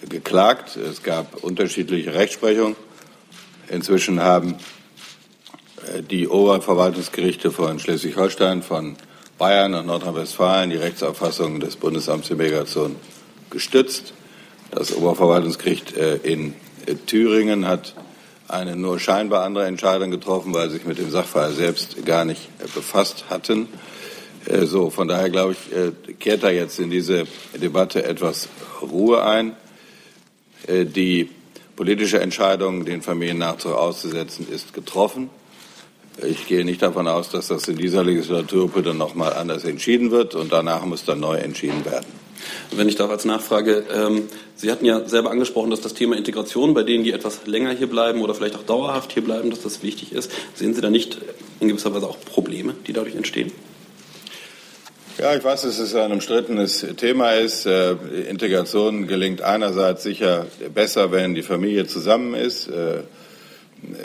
[0.10, 0.76] geklagt.
[0.76, 2.76] Es gab unterschiedliche Rechtsprechung.
[3.70, 4.56] Inzwischen haben
[5.94, 8.96] äh, die Oberverwaltungsgerichte von Schleswig-Holstein, von
[9.38, 12.96] Bayern und Nordrhein-Westfalen die Rechtsauffassung des Bundesamts für Migration
[13.50, 14.14] gestützt.
[14.72, 16.54] Das Oberverwaltungsgericht äh, in
[16.86, 17.94] äh, Thüringen hat
[18.48, 22.50] eine nur scheinbar andere Entscheidung getroffen, weil sie sich mit dem Sachverhalt selbst gar nicht
[22.74, 23.68] befasst hatten.
[24.64, 27.28] So, von daher glaube ich, kehrt da jetzt in diese
[27.62, 28.48] Debatte etwas
[28.82, 29.58] Ruhe ein.
[30.68, 31.30] Äh, die
[31.76, 35.30] politische Entscheidung, den Familiennachzug auszusetzen, ist getroffen.
[36.26, 40.34] Ich gehe nicht davon aus, dass das in dieser Legislaturperiode noch mal anders entschieden wird
[40.34, 42.08] und danach muss dann neu entschieden werden.
[42.72, 46.74] Wenn ich darf als Nachfrage, ähm, Sie hatten ja selber angesprochen, dass das Thema Integration
[46.74, 49.84] bei denen, die etwas länger hier bleiben oder vielleicht auch dauerhaft hier bleiben, dass das
[49.84, 50.32] wichtig ist.
[50.56, 51.20] Sehen Sie da nicht
[51.60, 53.52] in gewisser Weise auch Probleme, die dadurch entstehen?
[55.20, 57.66] Ja, ich weiß, dass es ein umstrittenes Thema ist.
[57.66, 57.94] Äh,
[58.30, 62.68] Integration gelingt einerseits sicher besser, wenn die Familie zusammen ist.
[62.68, 63.02] Äh,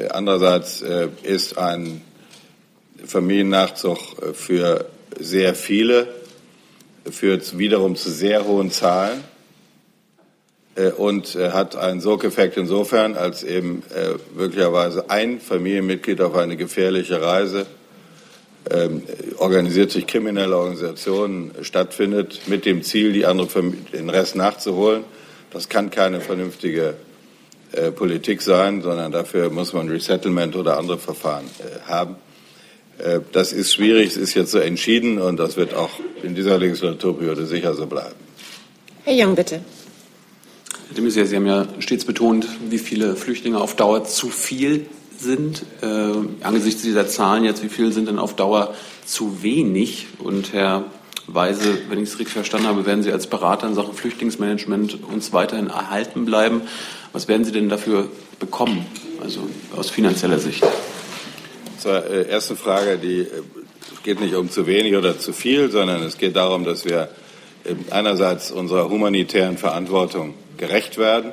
[0.08, 2.00] andererseits äh, ist ein
[3.04, 3.98] Familiennachzug
[4.32, 4.86] für
[5.18, 6.08] sehr viele,
[7.10, 9.22] führt wiederum zu sehr hohen Zahlen
[10.96, 13.82] und hat einen Sogeffekt insofern, als eben
[14.34, 17.66] möglicherweise ein Familienmitglied auf eine gefährliche Reise
[18.70, 19.02] ähm,
[19.38, 23.48] organisiert durch kriminelle Organisationen stattfindet, mit dem Ziel, die andere,
[23.92, 25.04] den Rest nachzuholen.
[25.50, 26.94] Das kann keine vernünftige
[27.72, 32.16] äh, Politik sein, sondern dafür muss man Resettlement oder andere Verfahren äh, haben.
[32.98, 35.90] Äh, das ist schwierig, es ist jetzt so entschieden und das wird auch
[36.22, 38.14] in dieser Legislaturperiode sicher so bleiben.
[39.04, 39.56] Herr Jung, bitte.
[40.88, 44.86] Herr de Maizière, Sie haben ja stets betont, wie viele Flüchtlinge auf Dauer zu viel
[45.22, 45.64] sind.
[45.80, 50.08] Äh, angesichts dieser Zahlen jetzt, wie viel sind denn auf Dauer zu wenig?
[50.18, 50.84] Und Herr
[51.26, 55.32] Weise, wenn ich es richtig verstanden habe, werden Sie als Berater in Sachen Flüchtlingsmanagement uns
[55.32, 56.62] weiterhin erhalten bleiben.
[57.12, 58.08] Was werden Sie denn dafür
[58.40, 58.84] bekommen,
[59.22, 59.40] also
[59.76, 60.64] aus finanzieller Sicht?
[61.78, 63.28] Zur äh, ersten Frage, die äh,
[64.02, 67.08] geht nicht um zu wenig oder zu viel, sondern es geht darum, dass wir
[67.64, 71.32] äh, einerseits unserer humanitären Verantwortung gerecht werden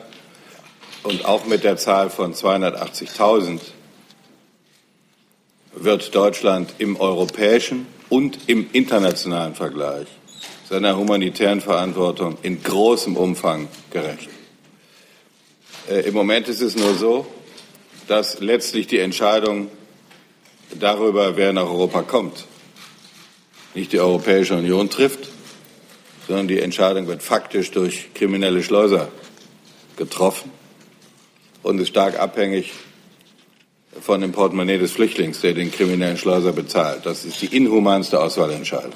[1.03, 3.59] und auch mit der Zahl von 280.000
[5.73, 10.07] wird Deutschland im europäischen und im internationalen Vergleich
[10.69, 14.29] seiner humanitären Verantwortung in großem Umfang gerecht.
[15.89, 17.25] Äh, Im Moment ist es nur so,
[18.07, 19.69] dass letztlich die Entscheidung
[20.79, 22.45] darüber, wer nach Europa kommt,
[23.73, 25.29] nicht die Europäische Union trifft,
[26.27, 29.09] sondern die Entscheidung wird faktisch durch kriminelle Schleuser
[29.97, 30.51] getroffen
[31.63, 32.71] und ist stark abhängig
[34.01, 37.05] von dem Portemonnaie des Flüchtlings, der den kriminellen Schleuser bezahlt.
[37.05, 38.93] Das ist die inhumanste Auswahlentscheidung.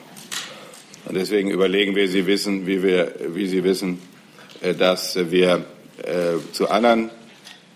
[1.05, 3.99] Und deswegen überlegen wir, Sie wissen, wie, wir, wie Sie wissen,
[4.61, 5.65] äh, dass wir
[6.01, 7.09] äh, zu anderen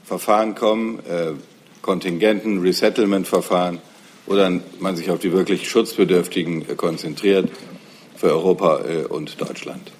[0.06, 1.34] Verfahren kommen, äh,
[1.82, 3.80] Kontingenten, Resettlement-Verfahren,
[4.26, 7.50] wo dann man sich auf die wirklich Schutzbedürftigen konzentriert.
[8.18, 9.92] für Europa und Deutschland.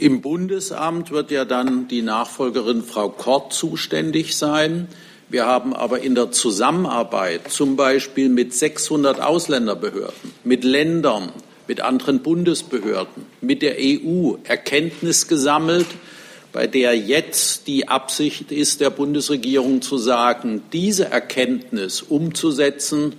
[0.00, 4.88] Im Bundesamt wird ja dann die Nachfolgerin Frau Kort zuständig sein.
[5.30, 11.32] Wir haben aber in der Zusammenarbeit zum Beispiel mit 600 Ausländerbehörden, mit Ländern,
[11.66, 15.86] mit anderen Bundesbehörden, mit der EU Erkenntnis gesammelt,
[16.54, 23.16] bei der jetzt die Absicht ist, der Bundesregierung zu sagen, diese Erkenntnis umzusetzen.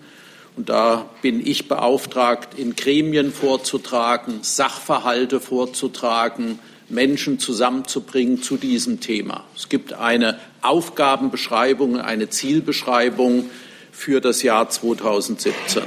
[0.57, 6.57] Und da bin ich beauftragt, in Gremien vorzutragen, Sachverhalte vorzutragen,
[6.89, 9.45] Menschen zusammenzubringen zu diesem Thema.
[9.55, 13.49] Es gibt eine Aufgabenbeschreibung, eine Zielbeschreibung
[13.91, 15.83] für das Jahr 2017.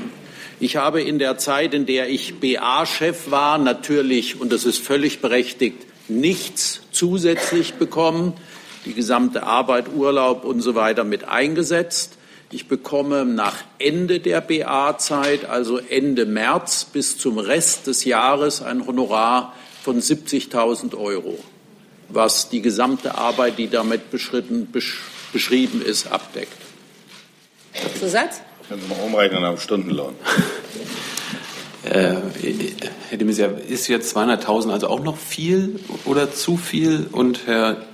[0.61, 5.21] Ich habe in der Zeit, in der ich BA-Chef war, natürlich, und das ist völlig
[5.21, 8.35] berechtigt, nichts zusätzlich bekommen,
[8.85, 12.17] die gesamte Arbeit, Urlaub und so weiter mit eingesetzt.
[12.51, 18.87] Ich bekomme nach Ende der BA-Zeit, also Ende März bis zum Rest des Jahres, ein
[18.87, 21.39] Honorar von 70.000 Euro,
[22.13, 24.99] was die gesamte Arbeit, die damit beschritten, besch
[25.33, 26.53] beschrieben ist, abdeckt.
[27.99, 28.43] Zusatz?
[28.69, 30.15] Können Sie mal umrechnen am Stundenlohn.
[31.85, 32.15] Äh,
[33.11, 37.09] Herr de Maizière, ist jetzt 200.000 also auch noch viel oder zu viel?
[37.11, 37.85] Und Herr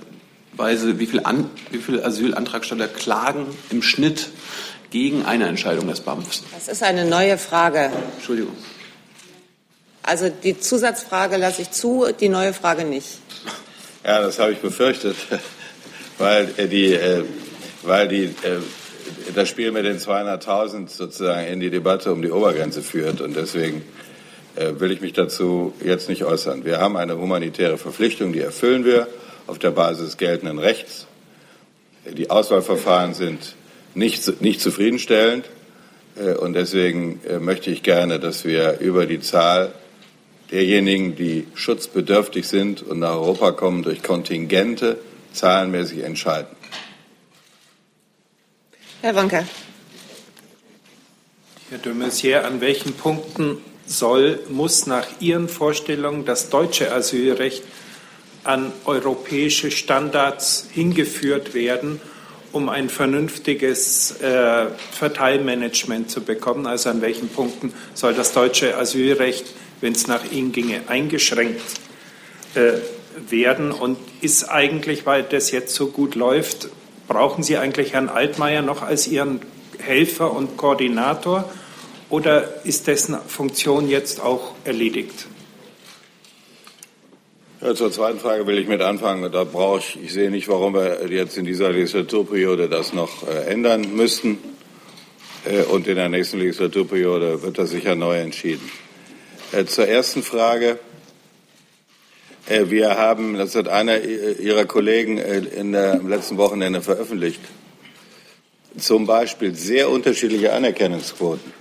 [0.53, 1.23] Weise, wie viele
[1.71, 4.29] viel Asylantragsteller klagen im Schnitt
[4.91, 6.43] gegen eine Entscheidung des BAMFs?
[6.53, 7.89] Das ist eine neue Frage.
[8.17, 8.55] Entschuldigung.
[10.03, 13.07] Also die Zusatzfrage lasse ich zu, die neue Frage nicht.
[14.05, 15.17] Ja, das habe ich befürchtet,
[16.17, 17.23] weil die, äh,
[17.83, 18.59] weil die äh,
[19.35, 23.81] das Spiel mit den 200.000 sozusagen in die Debatte um die Obergrenze führt und deswegen
[24.55, 26.63] äh, will ich mich dazu jetzt nicht äußern.
[26.63, 29.09] Wir haben eine humanitäre Verpflichtung, die erfüllen wir
[29.47, 31.05] auf der Basis des geltenden Rechts.
[32.09, 33.55] Die Auswahlverfahren sind
[33.95, 35.43] nicht, nicht zufriedenstellend
[36.39, 39.73] und deswegen möchte ich gerne, dass wir über die Zahl
[40.51, 44.97] derjenigen, die schutzbedürftig sind und nach Europa kommen, durch Kontingente
[45.33, 46.55] zahlenmäßig entscheiden.
[49.01, 49.45] Herr Wanka.
[51.69, 57.63] Herr de Maizière, an welchen Punkten soll, muss nach Ihren Vorstellungen das deutsche Asylrecht
[58.43, 62.01] an europäische Standards hingeführt werden,
[62.51, 66.65] um ein vernünftiges äh, Verteilmanagement zu bekommen?
[66.65, 69.45] Also an welchen Punkten soll das deutsche Asylrecht
[69.81, 71.61] wenn es nach ihnen ginge, eingeschränkt
[72.55, 72.73] äh,
[73.29, 73.71] werden?
[73.71, 76.69] Und ist eigentlich, weil das jetzt so gut läuft,
[77.07, 79.41] brauchen Sie eigentlich Herrn Altmaier noch als Ihren
[79.79, 81.49] Helfer und Koordinator
[82.09, 85.27] oder ist dessen Funktion jetzt auch erledigt?
[87.61, 89.29] Ja, zur zweiten Frage will ich mit anfangen.
[89.31, 93.51] Da brauche ich, ich sehe nicht, warum wir jetzt in dieser Legislaturperiode das noch äh,
[93.51, 94.37] ändern müssten.
[95.45, 98.71] Äh, und in der nächsten Legislaturperiode wird das sicher neu entschieden.
[99.51, 100.77] Äh, zur ersten Frage.
[102.47, 107.41] Äh, wir haben, das hat einer Ihrer Kollegen äh, in der, letzten Wochenende veröffentlicht,
[108.77, 111.59] zum Beispiel sehr unterschiedliche Anerkennungsquoten.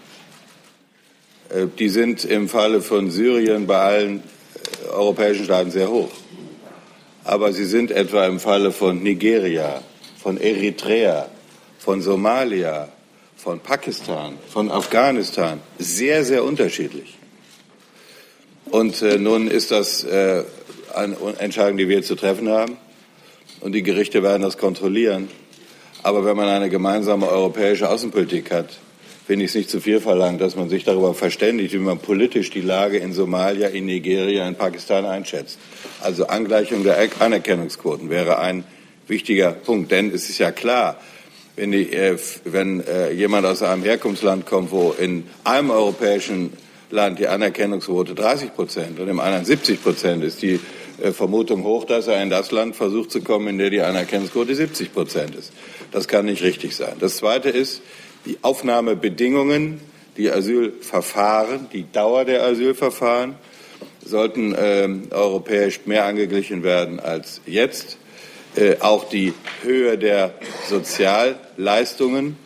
[1.79, 4.23] Die sind im Falle von Syrien bei allen
[4.91, 6.11] europäischen Staaten sehr hoch.
[7.25, 9.83] Aber sie sind etwa im Falle von Nigeria,
[10.23, 11.27] von Eritrea,
[11.79, 12.91] von Somalia,
[13.35, 17.18] von Pakistan, von Afghanistan sehr, sehr unterschiedlich.
[18.71, 20.45] Und äh, nun ist das äh,
[20.95, 22.77] eine Entscheidung, die wir zu treffen haben.
[23.61, 25.29] Und die Gerichte werden das kontrollieren.
[26.03, 28.79] Aber wenn man eine gemeinsame europäische Außenpolitik hat,
[29.27, 32.51] finde ich es nicht zu viel verlangt, dass man sich darüber verständigt, wie man politisch
[32.51, 35.59] die Lage in Somalia, in Nigeria, in Pakistan einschätzt.
[36.01, 38.65] Also Angleichung der Anerkennungsquoten wäre ein
[39.07, 39.91] wichtiger Punkt.
[39.91, 41.01] Denn es ist ja klar,
[41.57, 46.53] wenn, die, äh, wenn äh, jemand aus einem Herkunftsland kommt, wo in einem europäischen
[46.91, 50.59] Land die Anerkennungsquote 30 Prozent und im anderen 70 Prozent ist die
[51.03, 54.55] äh, Vermutung hoch, dass er in das Land versucht zu kommen, in der die Anerkennungsquote
[54.55, 55.53] 70 Prozent ist.
[55.93, 56.95] Das kann nicht richtig sein.
[56.99, 57.83] Das Zweite ist
[58.25, 59.81] die Aufnahmebedingungen,
[60.17, 63.37] die Asylverfahren, die Dauer der Asylverfahren
[64.05, 67.99] sollten äh, europäisch mehr angeglichen werden als jetzt.
[68.57, 70.35] Äh, auch die Höhe der
[70.69, 72.37] Sozialleistungen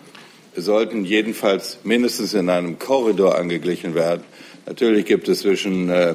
[0.55, 4.25] sollten jedenfalls mindestens in einem Korridor angeglichen werden.
[4.67, 6.15] Natürlich gibt es zwischen äh,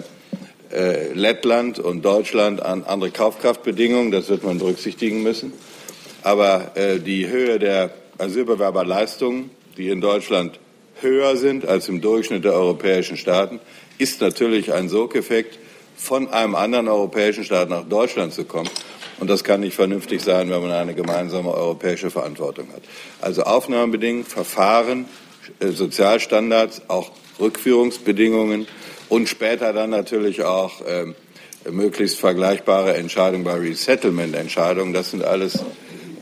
[0.71, 5.53] äh, Lettland und Deutschland an andere Kaufkraftbedingungen, das wird man berücksichtigen müssen.
[6.23, 10.59] Aber äh, die Höhe der Asylbewerberleistungen, die in Deutschland
[10.99, 13.59] höher sind als im Durchschnitt der europäischen Staaten,
[13.97, 15.59] ist natürlich ein Sogeffekt,
[15.97, 18.69] von einem anderen europäischen Staat nach Deutschland zu kommen.
[19.19, 22.83] Und das kann nicht vernünftig sein, wenn man eine gemeinsame europäische Verantwortung hat.
[23.19, 25.05] Also Aufnahmebedingungen, Verfahren,
[25.59, 28.67] äh, Sozialstandards, auch Rückführungsbedingungen
[29.09, 31.05] und später dann natürlich auch äh,
[31.69, 34.93] möglichst vergleichbare Entscheidungen bei Resettlement-Entscheidungen.
[34.93, 35.63] Das sind alles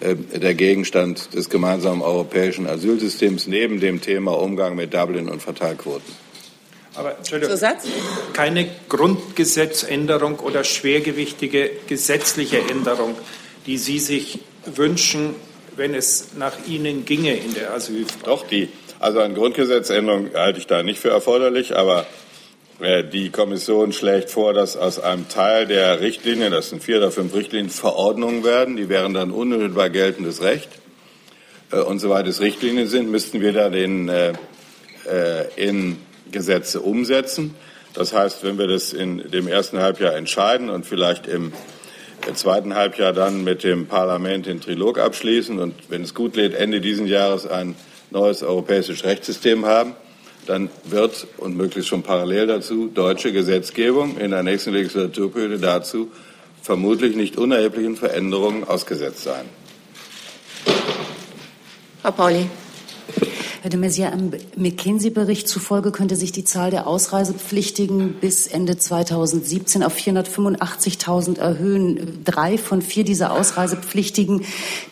[0.01, 6.25] äh, der Gegenstand des gemeinsamen europäischen Asylsystems neben dem Thema Umgang mit Dublin und Verteilquoten.
[6.95, 7.83] Aber Zusatz?
[8.33, 13.15] keine Grundgesetzänderung oder schwergewichtige gesetzliche Änderung,
[13.65, 15.35] die Sie sich wünschen,
[15.75, 18.25] wenn es nach Ihnen ginge in der Asylfrage.
[18.25, 18.69] Doch, die.
[18.99, 22.05] Also eine Grundgesetzänderung halte ich da nicht für erforderlich, aber
[22.79, 27.11] äh, die Kommission schlägt vor, dass aus einem Teil der Richtlinien, das sind vier oder
[27.11, 28.75] fünf Richtlinien, Verordnungen werden.
[28.75, 30.69] Die wären dann unmittelbar geltendes Recht.
[31.71, 34.33] Äh, und soweit es Richtlinien sind, müssten wir da den äh,
[35.55, 35.97] in
[36.31, 37.55] Gesetze umsetzen.
[37.93, 41.53] Das heißt, wenn wir das in dem ersten Halbjahr entscheiden und vielleicht im
[42.33, 46.81] zweiten Halbjahr dann mit dem Parlament den Trilog abschließen und wenn es gut lädt, Ende
[46.81, 47.75] dieses Jahres ein
[48.11, 49.93] neues europäisches Rechtssystem haben,
[50.45, 56.11] dann wird und möglichst schon parallel dazu deutsche Gesetzgebung in der nächsten Legislaturperiode dazu
[56.61, 59.45] vermutlich nicht unerheblichen Veränderungen ausgesetzt sein.
[62.01, 62.49] Frau Pauli.
[63.65, 69.81] Herr de Maizière, einem McKinsey-Bericht zufolge könnte sich die Zahl der Ausreisepflichtigen bis Ende 2017
[69.81, 72.21] auf 485.000 erhöhen.
[72.23, 74.45] Drei von vier dieser Ausreisepflichtigen,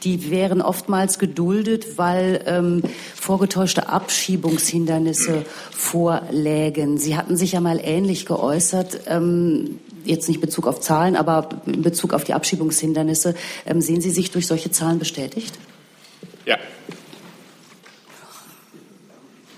[0.03, 2.81] die wären oftmals geduldet, weil ähm,
[3.13, 6.97] vorgetäuschte Abschiebungshindernisse vorlägen.
[6.97, 9.01] Sie hatten sich ja mal ähnlich geäußert.
[9.05, 13.35] Ähm, jetzt nicht in Bezug auf Zahlen, aber in Bezug auf die Abschiebungshindernisse.
[13.67, 15.59] Ähm, sehen Sie sich durch solche Zahlen bestätigt?
[16.47, 16.57] Ja,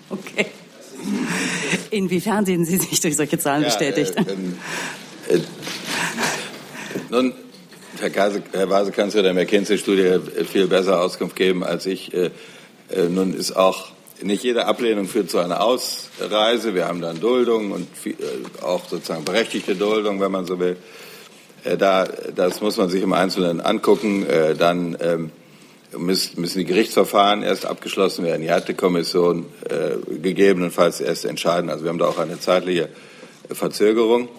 [0.09, 0.45] Okay.
[1.91, 4.15] Inwiefern sehen Sie sich durch solche Zahlen ja, bestätigt?
[4.15, 4.57] Äh, ähm,
[5.29, 5.39] äh,
[7.09, 7.33] nun,
[7.99, 10.19] Herr, Kase, Herr Vasekanzler der McKinsey-Studie
[10.51, 12.13] viel besser Auskunft geben als ich.
[12.13, 12.31] Äh,
[12.89, 13.89] äh, nun ist auch
[14.21, 16.73] nicht jede Ablehnung führt zu einer Ausreise.
[16.73, 20.77] Wir haben dann Duldung und viel, äh, auch sozusagen berechtigte Duldung, wenn man so will.
[21.63, 24.25] Äh, da, das muss man sich im Einzelnen angucken.
[24.57, 25.31] dann ähm,
[25.97, 28.41] müssen die Gerichtsverfahren erst abgeschlossen werden.
[28.41, 31.69] Die Härtekommission äh, gegebenenfalls erst entscheiden.
[31.69, 32.89] Also wir haben da auch eine zeitliche
[33.51, 34.29] Verzögerung.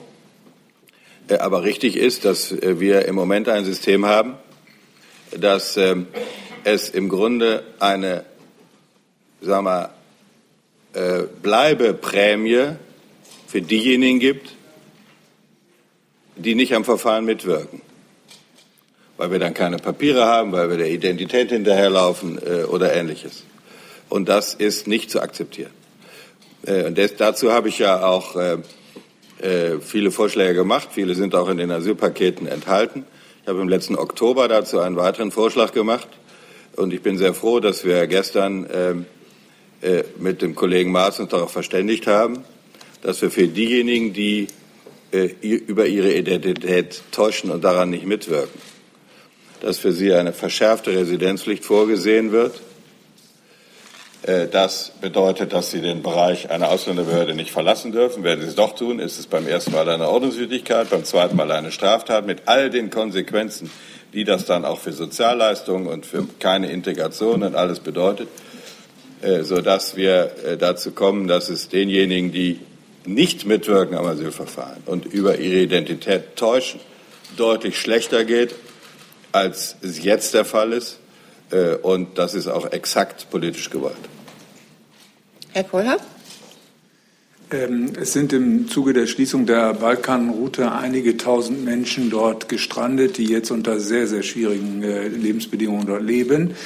[1.29, 4.35] Äh, aber richtig ist, dass äh, wir im Moment ein System haben,
[5.39, 5.97] dass äh,
[6.65, 8.25] es im Grunde eine,
[9.41, 9.91] sagen wir,
[10.93, 12.77] äh, Bleibeprämie
[13.47, 14.53] für diejenigen gibt,
[16.37, 17.83] die nicht am Verfahren mitwirken
[19.17, 23.45] weil wir dann keine Papiere haben, weil wir der Identität hinterherlaufen äh, oder ähnliches.
[24.09, 25.73] Und das ist nicht zu akzeptieren.
[26.67, 28.59] Äh, und des, dazu habe ich ja auch äh,
[29.41, 30.89] äh, viele Vorschläge gemacht.
[30.93, 33.05] Viele sind auch in den Asylpaketen enthalten.
[33.43, 36.09] Ich habe im letzten Oktober dazu einen weiteren Vorschlag gemacht.
[36.77, 39.07] Und ich bin sehr froh, dass wir gestern ähm,
[39.81, 42.45] äh, mit dem Kollegen Maas uns darauf verständigt haben,
[43.03, 44.49] dass wir für diejenigen, die
[45.13, 48.61] äh, über ihre Identität täuschen und daran nicht mitwirken,
[49.61, 52.61] dass für sie eine verschärfte Residenzpflicht vorgesehen wird.
[54.23, 58.25] Äh, das bedeutet, dass sie den Bereich einer Ausländerbehörde nicht verlassen dürfen.
[58.25, 61.51] Werden sie es doch tun, ist es beim ersten Mal eine Ordnungswidrigkeit, beim zweiten Mal
[61.51, 63.71] eine Straftat mit all den Konsequenzen,
[64.13, 68.29] die das dann auch für Sozialleistungen und für keine Integration und alles bedeutet,
[69.23, 72.61] äh, sodass wir äh, dazu kommen, dass es denjenigen, die
[73.05, 76.81] nicht mitwirken am Asylverfahren und über ihre Identität täuschen,
[77.37, 78.55] deutlich schlechter geht
[79.37, 80.99] als es jetzt der Fall ist.
[81.51, 83.97] Äh, und das ist auch exakt politisch gewollt.
[85.53, 86.01] Herr Kohlhaab?
[87.53, 93.27] Ähm, es sind im Zuge der Schließung der Balkanroute einige tausend Menschen dort gestrandet, die
[93.27, 96.57] jetzt unter sehr, sehr schwierigen äh, Lebensbedingungen dort leben.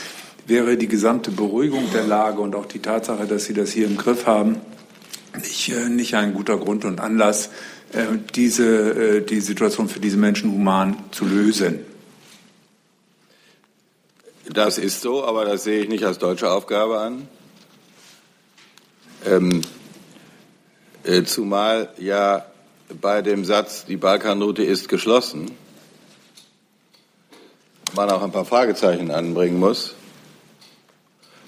[0.46, 3.98] Wäre die gesamte Beruhigung der Lage und auch die Tatsache, dass Sie das hier im
[3.98, 4.56] Griff haben,
[5.37, 7.50] nicht, äh, nicht ein guter Grund und Anlass,
[8.37, 11.80] diese, die Situation für diese Menschen human zu lösen?
[14.52, 17.28] Das ist so, aber das sehe ich nicht als deutsche Aufgabe an.
[19.24, 19.62] Ähm,
[21.04, 22.44] äh, zumal ja
[23.00, 25.52] bei dem Satz, die Balkanroute ist geschlossen,
[27.94, 29.94] man auch ein paar Fragezeichen anbringen muss.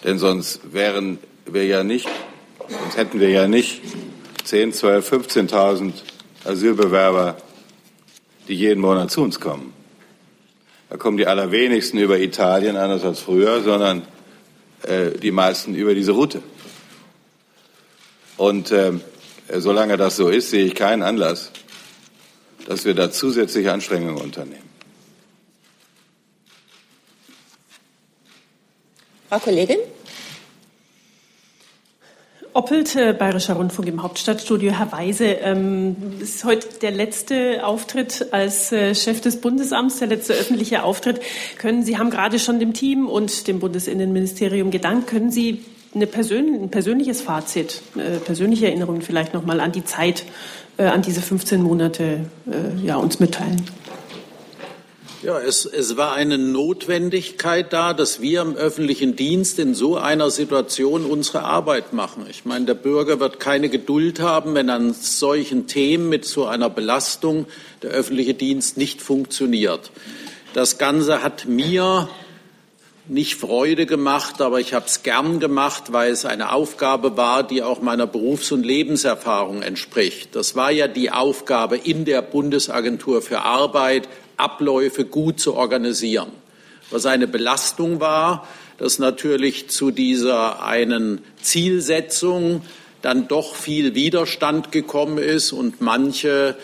[0.04, 2.08] Denn sonst wären wir ja nicht,
[2.68, 3.82] sonst hätten wir ja nicht
[4.44, 5.92] 10, 12, 15.000
[6.44, 7.36] Asylbewerber,
[8.46, 9.81] die jeden Monat zu uns kommen.
[10.92, 14.06] Da kommen die allerwenigsten über Italien, anders als früher, sondern
[14.82, 16.42] äh, die meisten über diese Route.
[18.36, 18.92] Und äh,
[19.56, 21.50] solange das so ist, sehe ich keinen Anlass,
[22.66, 24.68] dass wir da zusätzliche Anstrengungen unternehmen.
[29.30, 29.78] Frau Kollegin?
[32.54, 34.72] Oppelt, Bayerischer Rundfunk im Hauptstadtstudio.
[34.72, 40.34] Herr Weise, ähm, ist heute der letzte Auftritt als äh, Chef des Bundesamts, der letzte
[40.34, 41.22] öffentliche Auftritt.
[41.56, 45.06] Können Sie haben gerade schon dem Team und dem Bundesinnenministerium gedankt.
[45.06, 49.84] Können Sie eine Persön ein persönliches Fazit, äh, persönliche Erinnerungen vielleicht noch mal an die
[49.84, 50.24] Zeit,
[50.76, 53.64] äh, an diese 15 Monate äh, ja, uns mitteilen?
[55.22, 60.30] Ja, es, es war eine Notwendigkeit da, dass wir im öffentlichen Dienst in so einer
[60.30, 62.26] Situation unsere Arbeit machen.
[62.28, 66.68] Ich meine, der Bürger wird keine Geduld haben, wenn an solchen Themen mit so einer
[66.68, 67.46] Belastung
[67.82, 69.92] der öffentliche Dienst nicht funktioniert.
[70.54, 72.08] Das Ganze hat mir
[73.06, 77.62] nicht Freude gemacht, aber ich habe es gern gemacht, weil es eine Aufgabe war, die
[77.62, 80.34] auch meiner Berufs- und Lebenserfahrung entspricht.
[80.34, 84.08] Das war ja die Aufgabe in der Bundesagentur für Arbeit,
[84.42, 86.28] Abläufe gut zu organisieren.
[86.90, 88.46] Was eine Belastung war,
[88.78, 92.62] dass natürlich zu dieser einen Zielsetzung
[93.00, 96.56] dann doch viel Widerstand gekommen ist und manche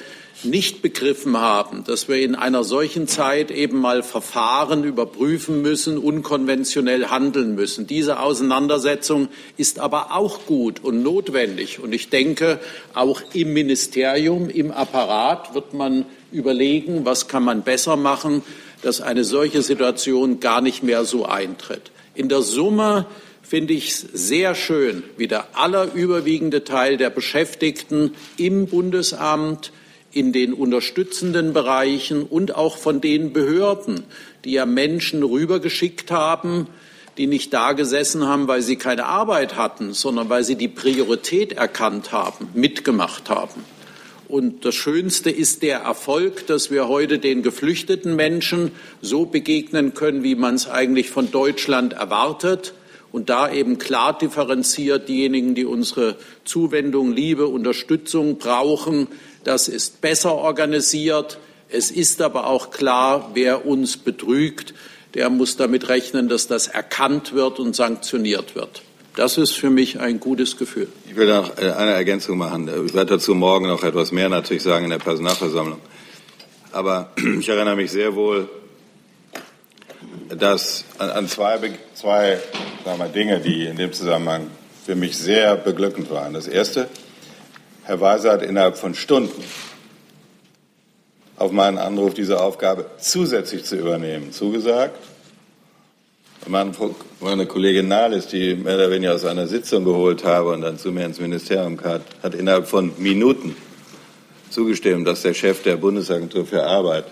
[0.44, 7.06] nicht begriffen haben, dass wir in einer solchen Zeit eben mal Verfahren überprüfen müssen, unkonventionell
[7.06, 7.86] handeln müssen.
[7.86, 11.80] Diese Auseinandersetzung ist aber auch gut und notwendig.
[11.80, 12.60] Und ich denke,
[12.94, 18.42] auch im Ministerium, im Apparat wird man überlegen, was kann man besser machen,
[18.82, 21.90] dass eine solche Situation gar nicht mehr so eintritt.
[22.14, 23.06] In der Summe
[23.42, 29.72] finde ich es sehr schön, wie der allerüberwiegende Teil der Beschäftigten im Bundesamt,
[30.10, 34.04] in den unterstützenden Bereichen und auch von den Behörden,
[34.44, 36.66] die ja Menschen rübergeschickt haben,
[37.18, 41.52] die nicht da gesessen haben, weil sie keine Arbeit hatten, sondern weil sie die Priorität
[41.52, 43.64] erkannt haben, mitgemacht haben.
[44.28, 50.22] Und das Schönste ist der Erfolg, dass wir heute den geflüchteten Menschen so begegnen können,
[50.22, 52.74] wie man es eigentlich von Deutschland erwartet.
[53.10, 59.08] Und da eben klar differenziert diejenigen, die unsere Zuwendung, Liebe, Unterstützung brauchen.
[59.44, 61.38] Das ist besser organisiert.
[61.70, 64.74] Es ist aber auch klar, wer uns betrügt,
[65.14, 68.82] der muss damit rechnen, dass das erkannt wird und sanktioniert wird.
[69.18, 70.86] Das ist für mich ein gutes Gefühl.
[71.08, 72.70] Ich will noch äh, eine Ergänzung machen.
[72.86, 75.80] Ich werde dazu morgen noch etwas mehr natürlich sagen in der Personalversammlung.
[76.70, 77.10] Aber
[77.40, 78.48] ich erinnere mich sehr wohl,
[80.28, 81.58] dass an, zwei,
[81.94, 82.38] zwei
[82.84, 84.52] sagen wir, Dinge, die in dem Zusammenhang
[84.86, 86.34] für mich sehr beglückend waren.
[86.34, 86.88] Das erste,
[87.82, 89.42] Herr Weiser hat innerhalb von Stunden
[91.38, 94.96] auf meinen Anruf, diese Aufgabe zusätzlich zu übernehmen, zugesagt
[96.49, 100.90] meine Kollegin Nahles, die mehr oder weniger aus einer Sitzung geholt habe und dann zu
[100.92, 103.55] mir ins Ministerium kam, hat innerhalb von Minuten
[104.51, 107.05] zugestimmt, dass der Chef der Bundesagentur für Arbeit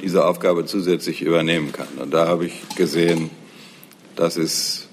[0.00, 1.88] diese Aufgabe zusätzlich übernehmen kann.
[2.00, 3.30] Und da habe ich gesehen,
[4.16, 4.88] das ist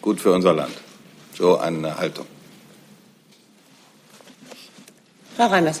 [0.00, 0.74] gut für unser Land.
[1.36, 2.26] So eine Haltung.
[5.36, 5.80] Frau Reimers.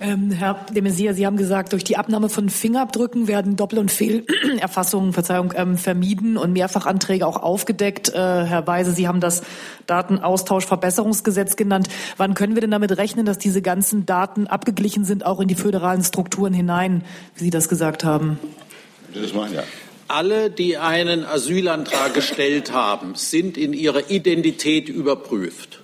[0.00, 3.90] Ähm, Herr de Maizière, Sie haben gesagt, durch die Abnahme von Fingerabdrücken werden Doppel- und
[3.90, 8.10] Fehlerfassungen Verzeihung, ähm, vermieden und Mehrfachanträge auch aufgedeckt.
[8.10, 9.42] Äh, Herr Weise, Sie haben das
[9.86, 11.88] Datenaustauschverbesserungsgesetz genannt.
[12.16, 15.56] Wann können wir denn damit rechnen, dass diese ganzen Daten abgeglichen sind, auch in die
[15.56, 17.02] föderalen Strukturen hinein,
[17.36, 18.38] wie Sie das gesagt haben?
[19.14, 19.64] Das machen ja.
[20.06, 25.77] Alle, die einen Asylantrag gestellt haben, sind in ihrer Identität überprüft.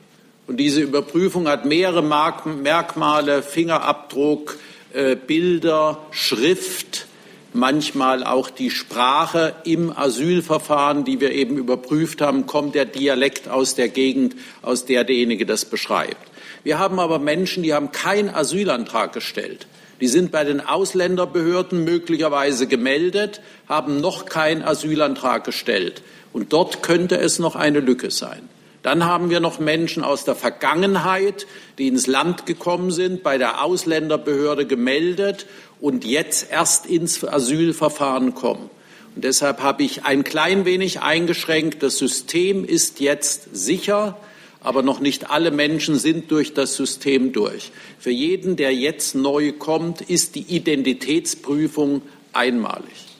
[0.46, 4.58] Und diese Überprüfung hat mehrere Merkmale, Fingerabdruck,
[4.92, 7.06] äh, Bilder, Schrift,
[7.54, 13.74] manchmal auch die Sprache im Asylverfahren, die wir eben überprüft haben, kommt der Dialekt aus
[13.74, 16.30] der Gegend, aus der derjenige das beschreibt.
[16.64, 19.66] Wir haben aber Menschen, die haben keinen Asylantrag gestellt.
[20.00, 26.02] Die sind bei den Ausländerbehörden möglicherweise gemeldet, haben noch keinen Asylantrag gestellt.
[26.32, 28.48] Und dort könnte es noch eine Lücke sein.
[28.84, 31.46] Dann haben wir noch Menschen aus der Vergangenheit,
[31.78, 35.46] die ins Land gekommen sind, bei der Ausländerbehörde gemeldet
[35.80, 38.68] und jetzt erst ins Asylverfahren kommen.
[39.16, 41.82] Und deshalb habe ich ein klein wenig eingeschränkt.
[41.82, 44.18] Das System ist jetzt sicher,
[44.60, 47.72] aber noch nicht alle Menschen sind durch das System durch.
[47.98, 52.02] Für jeden, der jetzt neu kommt, ist die Identitätsprüfung
[52.34, 53.13] einmalig.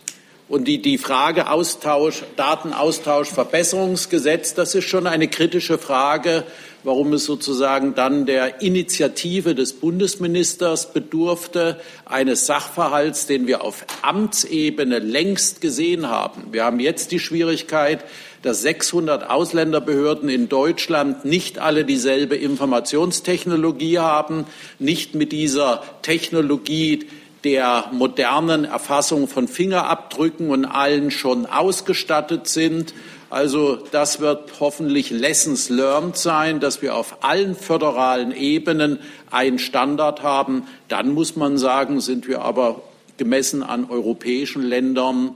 [0.47, 6.45] Und die, die Frage Austausch, Datenaustausch, Verbesserungsgesetz, das ist schon eine kritische Frage,
[6.83, 14.99] warum es sozusagen dann der Initiative des Bundesministers bedurfte, eines Sachverhalts, den wir auf Amtsebene
[14.99, 16.53] längst gesehen haben.
[16.53, 18.05] Wir haben jetzt die Schwierigkeit,
[18.43, 24.45] dass 600 Ausländerbehörden in Deutschland nicht alle dieselbe Informationstechnologie haben,
[24.79, 27.07] nicht mit dieser Technologie
[27.45, 32.95] der modernen Erfassung von Fingerabdrücken und allen schon ausgestattet sind.
[33.29, 38.99] Also das wird hoffentlich Lessons learned sein, dass wir auf allen föderalen Ebenen
[39.31, 40.63] einen Standard haben.
[40.89, 42.83] Dann muss man sagen, sind wir aber
[43.17, 45.33] gemessen an europäischen Ländern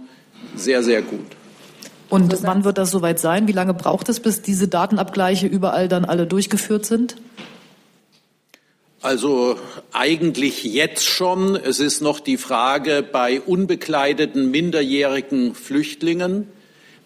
[0.56, 1.26] sehr, sehr gut.
[2.08, 3.48] Und wann wird das soweit sein?
[3.48, 7.16] Wie lange braucht es, bis diese Datenabgleiche überall dann alle durchgeführt sind?
[9.00, 9.56] Also
[9.92, 11.54] eigentlich jetzt schon.
[11.54, 16.48] Es ist noch die Frage bei unbekleideten minderjährigen Flüchtlingen,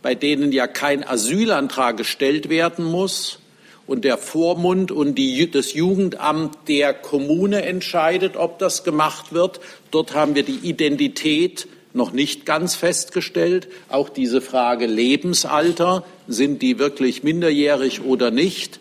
[0.01, 3.41] bei denen ja kein Asylantrag gestellt werden muss
[3.87, 9.61] und der Vormund und die, das Jugendamt der Kommune entscheidet, ob das gemacht wird.
[9.91, 13.69] Dort haben wir die Identität noch nicht ganz festgestellt.
[13.91, 18.81] Auch diese Frage Lebensalter, sind die wirklich minderjährig oder nicht?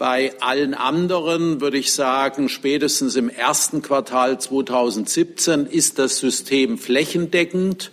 [0.00, 7.90] Bei allen anderen würde ich sagen, spätestens im ersten Quartal 2017 ist das System flächendeckend.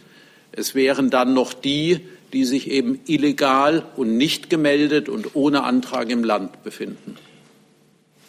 [0.54, 2.00] Es wären dann noch die,
[2.32, 7.18] die sich eben illegal und nicht gemeldet und ohne Antrag im Land befinden.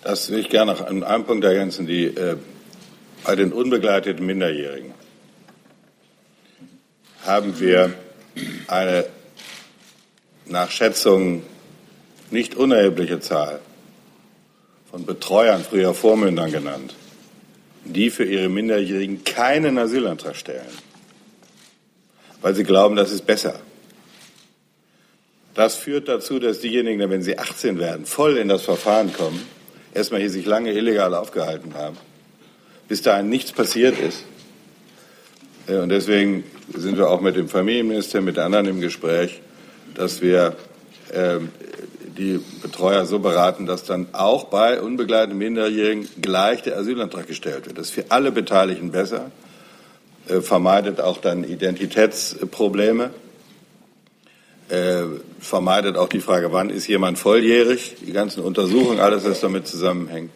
[0.03, 1.87] Das will ich gerne noch an einem Punkt ergänzen.
[1.87, 2.35] Die, äh,
[3.23, 4.93] bei den unbegleiteten Minderjährigen
[7.25, 7.95] haben wir
[8.67, 9.05] eine
[10.47, 11.45] nach Schätzung
[12.33, 13.61] nicht unerhebliche Zahl
[14.91, 16.95] von Betreuern, früher Vormündern genannt,
[17.85, 20.67] die für ihre Minderjährigen keinen Asylantrag stellen,
[22.41, 23.61] weil sie glauben, das ist besser.
[25.55, 29.43] Das führt dazu, dass diejenigen, wenn sie 18 werden, voll in das Verfahren kommen,
[29.93, 31.97] erstmal hier sich lange illegal aufgehalten haben,
[32.87, 34.25] bis dahin nichts passiert ist.
[35.67, 39.41] Äh, und deswegen sind wir auch mit dem Familienminister, mit anderen im Gespräch,
[39.95, 40.57] dass wir
[41.13, 41.51] ähm,
[42.19, 47.79] die Betreuer so beraten, dass dann auch bei unbegleiteten Minderjährigen gleich der Asylantrag gestellt wird.
[47.79, 49.31] Das ist für alle Beteiligten besser,
[50.29, 53.11] äh, vermeidet auch dann Identitätsprobleme,
[54.69, 55.03] äh,
[55.41, 60.31] vermeidet auch die Frage, wann ist jemand volljährig, die ganzen Untersuchungen, alles, was damit zusammenhängt.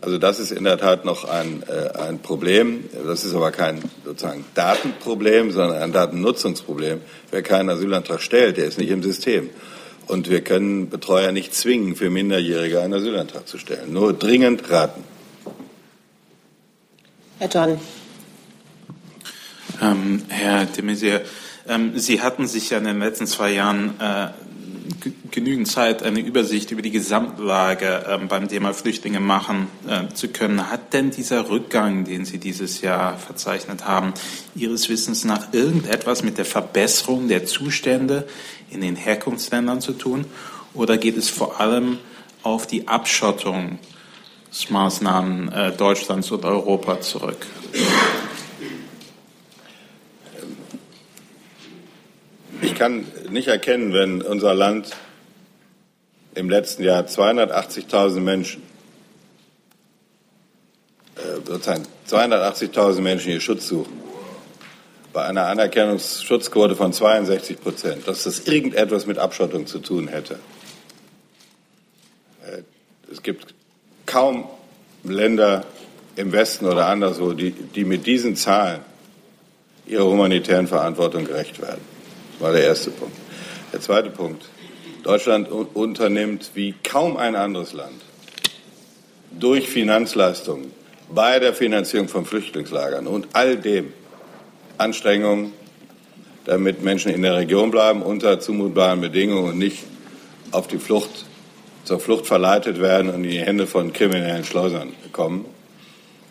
[0.00, 2.84] Also das ist in der Tat noch ein, äh, ein Problem.
[3.04, 7.00] Das ist aber kein sozusagen Datenproblem, sondern ein Datennutzungsproblem.
[7.30, 9.50] Wer keinen Asylantrag stellt, der ist nicht im System.
[10.08, 13.92] Und wir können Betreuer nicht zwingen, für Minderjährige einen Asylantrag zu stellen.
[13.92, 15.04] Nur dringend raten.
[17.38, 17.78] Herr John.
[19.80, 21.20] Ähm, Herr de Maizière,
[21.68, 24.28] ähm, Sie hatten sich ja in den letzten zwei Jahren äh,
[25.30, 30.70] genügend Zeit, eine Übersicht über die Gesamtlage ähm, beim Thema Flüchtlinge machen äh, zu können.
[30.70, 34.14] Hat denn dieser Rückgang, den Sie dieses Jahr verzeichnet haben,
[34.54, 38.28] Ihres Wissens nach irgendetwas mit der Verbesserung der Zustände
[38.70, 40.24] in den Herkunftsländern zu tun?
[40.74, 41.98] Oder geht es vor allem
[42.42, 47.46] auf die Abschottungsmaßnahmen äh, Deutschlands und Europa zurück?
[52.60, 54.90] Ich kann nicht erkennen, wenn unser Land
[56.34, 58.62] im letzten Jahr 280.000 Menschen,
[61.16, 64.00] äh, sozusagen 280.000 Menschen hier Schutz suchen,
[65.12, 70.34] bei einer Anerkennungsschutzquote von 62 Prozent, dass das irgendetwas mit Abschottung zu tun hätte.
[72.44, 72.62] Äh,
[73.12, 73.54] es gibt
[74.04, 74.48] kaum
[75.04, 75.64] Länder
[76.16, 78.80] im Westen oder anderswo, die, die mit diesen Zahlen
[79.86, 81.97] ihrer humanitären Verantwortung gerecht werden.
[82.38, 83.16] War der erste Punkt.
[83.72, 84.44] Der zweite Punkt.
[85.02, 88.02] Deutschland unternimmt wie kaum ein anderes Land
[89.30, 90.72] durch Finanzleistungen
[91.12, 93.92] bei der Finanzierung von Flüchtlingslagern und all dem
[94.76, 95.52] Anstrengungen,
[96.44, 99.84] damit Menschen in der Region bleiben unter zumutbaren Bedingungen und nicht
[100.50, 101.24] auf die Flucht,
[101.84, 105.46] zur Flucht verleitet werden und in die Hände von kriminellen Schleusern kommen.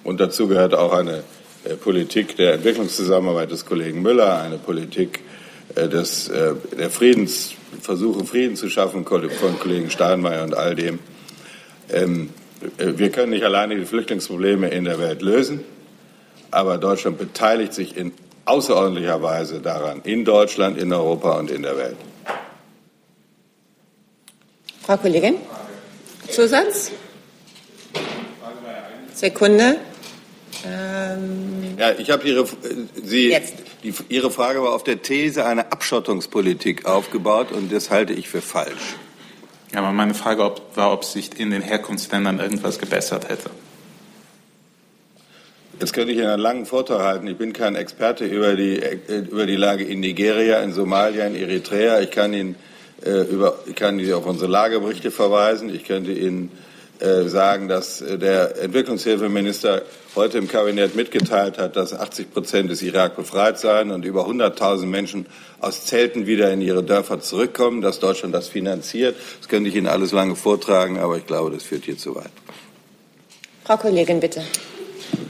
[0.03, 1.23] Und dazu gehört auch eine
[1.65, 5.21] äh, Politik der Entwicklungszusammenarbeit des Kollegen Müller, eine Politik
[5.75, 10.99] des, äh, der Friedens, Versuche, Frieden zu schaffen von Kollegen Steinmeier und all dem.
[11.89, 12.29] Ähm,
[12.77, 15.63] wir können nicht alleine die Flüchtlingsprobleme in der Welt lösen,
[16.49, 18.13] aber Deutschland beteiligt sich in
[18.45, 21.97] außerordentlicher Weise daran, in Deutschland, in Europa und in der Welt.
[24.81, 25.35] Frau Kollegin,
[26.29, 26.91] Zusatz?
[29.13, 29.77] Sekunde.
[30.65, 32.45] Ähm ja, ich habe Ihre,
[33.03, 33.35] Sie,
[33.83, 38.41] die, Ihre Frage war auf der These einer Abschottungspolitik aufgebaut und das halte ich für
[38.41, 38.95] falsch.
[39.73, 43.49] Ja, aber meine Frage war, ob sich in den Herkunftsländern irgendwas gebessert hätte.
[45.79, 47.27] Jetzt könnte ich einen langen Vortrag halten.
[47.27, 48.81] Ich bin kein Experte über die,
[49.29, 51.99] über die Lage in Nigeria, in Somalia, in Eritrea.
[51.99, 52.55] Ich kann Ihnen,
[53.05, 55.73] äh, über, ich kann Ihnen auf unsere Lageberichte verweisen.
[55.73, 56.51] Ich könnte Ihnen
[57.27, 59.83] sagen, dass äh, der Entwicklungshilfeminister
[60.15, 64.85] heute im Kabinett mitgeteilt hat, dass 80 Prozent des Irak befreit seien und über 100.000
[64.85, 65.25] Menschen
[65.59, 69.15] aus Zelten wieder in ihre Dörfer zurückkommen, dass Deutschland das finanziert.
[69.39, 72.31] Das könnte ich Ihnen alles lange vortragen, aber ich glaube, das führt hier zu weit.
[73.63, 74.41] Frau Kollegin, bitte.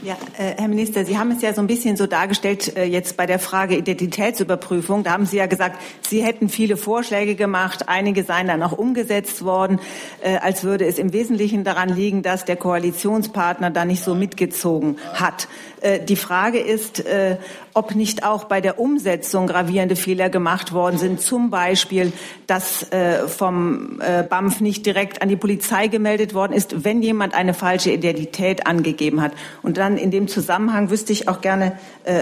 [0.02, 3.16] Ja, äh, Herr Minister, Sie haben es ja so ein bisschen so dargestellt äh, jetzt
[3.16, 5.04] bei der Frage Identitätsüberprüfung.
[5.04, 9.44] Da haben Sie ja gesagt, Sie hätten viele Vorschläge gemacht, einige seien dann auch umgesetzt
[9.44, 9.80] worden,
[10.22, 14.96] äh, als würde es im Wesentlichen daran liegen, dass der Koalitionspartner da nicht so mitgezogen
[15.14, 15.48] hat.
[15.80, 17.36] Äh, die Frage ist, äh,
[17.74, 22.12] ob nicht auch bei der Umsetzung gravierende Fehler gemacht worden sind, zum Beispiel,
[22.46, 27.54] dass äh, vom BAMF nicht direkt an die Polizei gemeldet worden ist, wenn jemand eine
[27.54, 29.32] falsche Identität angegeben hat.
[29.62, 31.78] Und dann in dem Zusammenhang wüsste ich auch gerne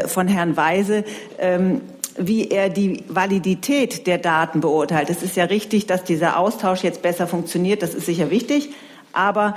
[0.06, 1.04] von Herrn Weise,
[1.38, 1.80] ähm,
[2.18, 5.10] wie er die Validität der Daten beurteilt.
[5.10, 7.82] Es ist ja richtig, dass dieser Austausch jetzt besser funktioniert.
[7.82, 8.70] Das ist sicher wichtig.
[9.12, 9.54] Aber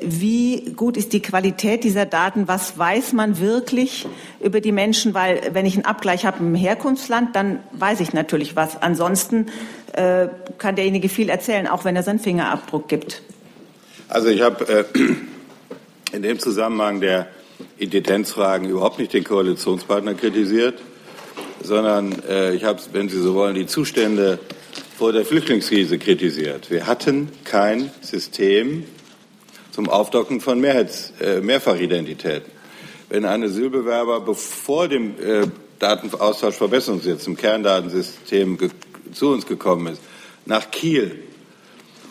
[0.00, 2.46] wie gut ist die Qualität dieser Daten?
[2.46, 4.06] Was weiß man wirklich
[4.40, 5.12] über die Menschen?
[5.14, 8.80] Weil wenn ich einen Abgleich habe im Herkunftsland, dann weiß ich natürlich was.
[8.80, 9.46] Ansonsten
[9.92, 13.22] äh, kann derjenige viel erzählen, auch wenn er seinen Fingerabdruck gibt.
[14.08, 14.84] Also ich habe äh,
[16.12, 17.26] in dem Zusammenhang der
[17.78, 20.80] Identitenzfragen überhaupt nicht den Koalitionspartner kritisiert,
[21.62, 24.38] sondern äh, ich habe, wenn Sie so wollen, die Zustände
[24.96, 26.70] vor der Flüchtlingskrise kritisiert.
[26.70, 28.84] Wir hatten kein System
[29.76, 32.50] zum Aufdocken von Mehrheits, äh, Mehrfachidentitäten.
[33.10, 35.46] Wenn ein Asylbewerber bevor dem äh,
[35.80, 38.56] Datenaustauschverbesserungsgesetz im Kerndatensystem
[39.12, 40.00] zu uns gekommen ist,
[40.46, 41.22] nach Kiel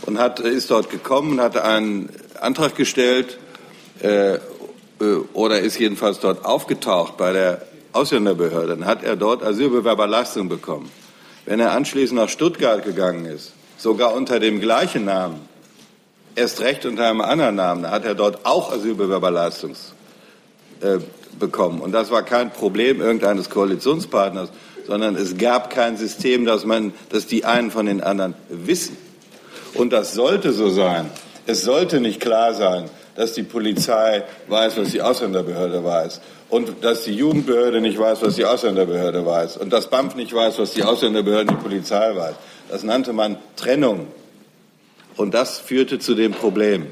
[0.05, 2.09] und hat, ist dort gekommen und hat einen
[2.39, 3.39] Antrag gestellt
[4.03, 4.39] äh, äh,
[5.33, 10.91] oder ist jedenfalls dort aufgetaucht bei der Ausländerbehörde, dann hat er dort Asylbewerberleistung bekommen.
[11.45, 15.54] Wenn er anschließend nach Stuttgart gegangen ist, sogar unter dem gleichen Namen,
[16.35, 19.73] erst recht unter einem anderen Namen, da hat er dort auch Asylbewerberleistung
[20.81, 20.97] äh,
[21.39, 21.81] bekommen.
[21.81, 24.49] Und das war kein Problem irgendeines Koalitionspartners,
[24.85, 28.97] sondern es gab kein System, dass man, dass die einen von den anderen wissen.
[29.73, 31.09] Und das sollte so sein.
[31.47, 37.03] Es sollte nicht klar sein, dass die Polizei weiß, was die Ausländerbehörde weiß und dass
[37.03, 40.83] die Jugendbehörde nicht weiß, was die Ausländerbehörde weiß und das BAMF nicht weiß, was die
[40.83, 42.35] Ausländerbehörde und die Polizei weiß.
[42.69, 44.07] Das nannte man Trennung.
[45.17, 46.87] Und das führte zu dem Problem.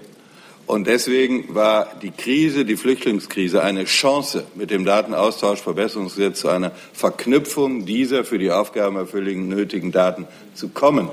[0.66, 7.86] Und deswegen war die Krise, die Flüchtlingskrise, eine Chance, mit dem Datenaustauschverbesserungsgesetz zu einer Verknüpfung
[7.86, 11.10] dieser für die Aufgabenerfüllung nötigen Daten zu kommen.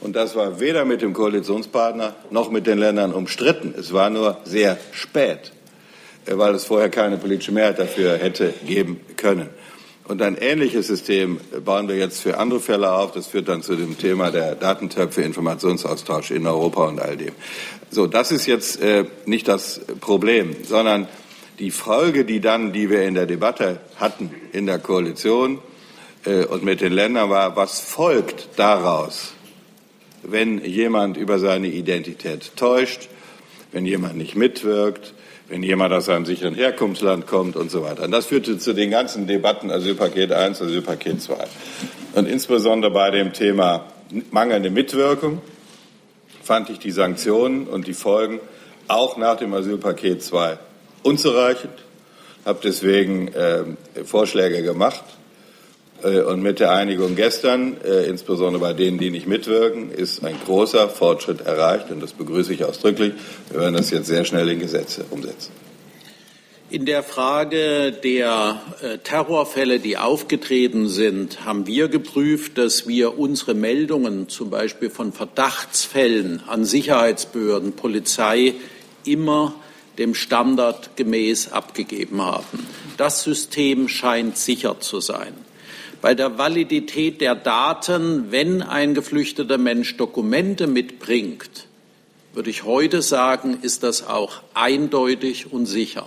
[0.00, 3.74] Und das war weder mit dem Koalitionspartner noch mit den Ländern umstritten.
[3.78, 5.52] Es war nur sehr spät.
[6.26, 9.48] Äh, weil es vorher keine politische Mehrheit dafür hätte geben können.
[10.06, 13.12] Und ein ähnliches System bauen wir jetzt für andere Fälle auf.
[13.12, 17.32] Das führt dann zu dem Thema der Datentöpfe, Informationsaustausch in Europa und all dem.
[17.90, 21.08] So, das ist jetzt äh, nicht das Problem, sondern
[21.58, 25.60] die Folge, die dann, die wir in der Debatte hatten in der Koalition
[26.26, 29.32] äh, und mit den Ländern war, was folgt daraus,
[30.22, 33.08] wenn jemand über seine Identität täuscht,
[33.72, 35.13] wenn jemand nicht mitwirkt,
[35.48, 38.04] wenn jemand aus einem sicheren Herkunftsland kommt und so weiter.
[38.04, 41.36] Und das führte zu den ganzen Debatten Asylpaket 1, Asylpaket 2.
[42.14, 43.86] Und insbesondere bei dem Thema
[44.30, 45.42] mangelnde Mitwirkung
[46.42, 48.40] fand ich die Sanktionen und die Folgen
[48.88, 50.58] auch nach dem Asylpaket 2
[51.02, 51.72] unzureichend,
[52.44, 53.64] habe deswegen äh,
[54.04, 55.04] Vorschläge gemacht
[56.04, 60.88] und mit der Einigung gestern, äh, insbesondere bei denen, die nicht mitwirken, ist ein großer
[60.90, 63.14] Fortschritt erreicht und das begrüße ich ausdrücklich.
[63.50, 65.52] Wir werden das jetzt sehr schnell in Gesetze umsetzen.
[66.68, 73.54] In der Frage der äh, Terrorfälle, die aufgetreten sind, haben wir geprüft, dass wir unsere
[73.54, 78.54] Meldungen zum Beispiel von Verdachtsfällen an Sicherheitsbehörden, Polizei
[79.04, 79.54] immer
[79.98, 82.66] dem Standard gemäß abgegeben haben.
[82.96, 85.32] Das System scheint sicher zu sein
[86.04, 91.66] bei der Validität der Daten, wenn ein geflüchteter Mensch Dokumente mitbringt,
[92.34, 96.06] würde ich heute sagen, ist das auch eindeutig und sicher.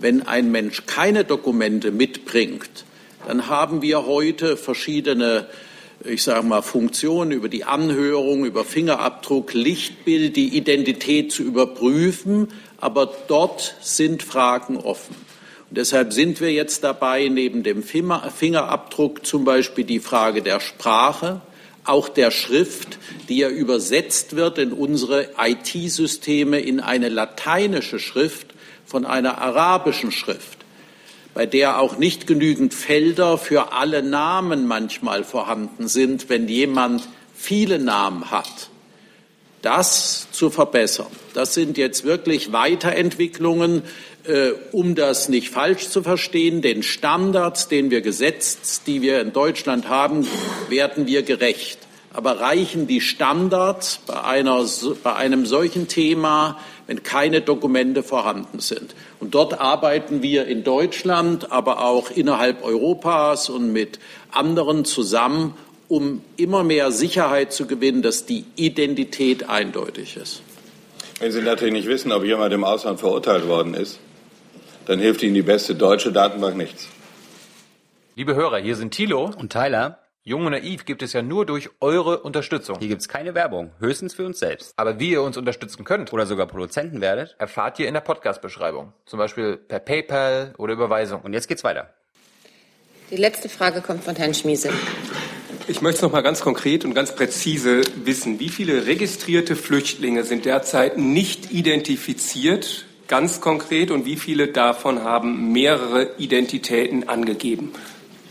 [0.00, 2.84] Wenn ein Mensch keine Dokumente mitbringt,
[3.28, 5.46] dann haben wir heute verschiedene
[6.04, 12.48] ich sage mal, Funktionen über die Anhörung, über Fingerabdruck, Lichtbild, die Identität zu überprüfen.
[12.80, 15.25] Aber dort sind Fragen offen.
[15.76, 21.42] Deshalb sind wir jetzt dabei, neben dem Fingerabdruck zum Beispiel die Frage der Sprache,
[21.84, 22.98] auch der Schrift,
[23.28, 28.54] die ja übersetzt wird in unsere IT-Systeme in eine lateinische Schrift
[28.86, 30.64] von einer arabischen Schrift,
[31.34, 37.78] bei der auch nicht genügend Felder für alle Namen manchmal vorhanden sind, wenn jemand viele
[37.78, 38.70] Namen hat
[39.66, 41.08] das zu verbessern.
[41.34, 43.82] Das sind jetzt wirklich Weiterentwicklungen,
[44.28, 46.62] äh, um das nicht falsch zu verstehen.
[46.62, 50.26] Den Standards, den wir gesetzt, die wir in Deutschland haben,
[50.68, 51.78] werden wir gerecht.
[52.12, 54.64] Aber reichen die Standards bei, einer,
[55.02, 58.94] bei einem solchen Thema, wenn keine Dokumente vorhanden sind?
[59.20, 63.98] Und dort arbeiten wir in Deutschland, aber auch innerhalb Europas und mit
[64.30, 65.54] anderen zusammen,
[65.88, 70.42] um immer mehr Sicherheit zu gewinnen, dass die Identität eindeutig ist.
[71.20, 73.98] Wenn Sie natürlich nicht wissen, ob jemand im Ausland verurteilt worden ist,
[74.86, 76.88] dann hilft Ihnen die beste deutsche Datenbank nichts.
[78.14, 79.98] Liebe Hörer, hier sind Thilo und Tyler.
[80.22, 82.78] Jung und Naiv gibt es ja nur durch eure Unterstützung.
[82.80, 84.72] Hier gibt es keine Werbung, höchstens für uns selbst.
[84.76, 88.92] Aber wie ihr uns unterstützen könnt oder sogar Produzenten werdet, erfahrt ihr in der Podcast-Beschreibung.
[89.04, 91.20] Zum Beispiel per PayPal oder Überweisung.
[91.20, 91.90] Und jetzt geht's weiter.
[93.10, 94.70] Die letzte Frage kommt von Herrn Schmiese.
[95.68, 100.44] Ich möchte noch mal ganz konkret und ganz präzise wissen, wie viele registrierte Flüchtlinge sind
[100.44, 107.72] derzeit nicht identifiziert, ganz konkret, und wie viele davon haben mehrere Identitäten angegeben?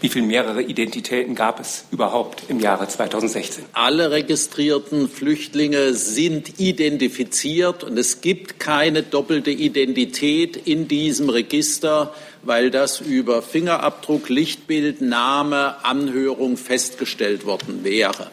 [0.01, 3.63] Wie viele mehrere Identitäten gab es überhaupt im Jahre 2016?
[3.73, 12.13] Alle registrierten Flüchtlinge sind identifiziert und es gibt keine doppelte Identität in diesem Register,
[12.43, 18.29] weil das über Fingerabdruck, Lichtbild, Name, Anhörung festgestellt worden wäre.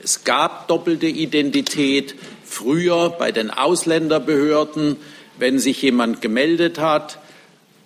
[0.00, 4.96] Es gab doppelte Identität früher bei den Ausländerbehörden,
[5.38, 7.18] wenn sich jemand gemeldet hat,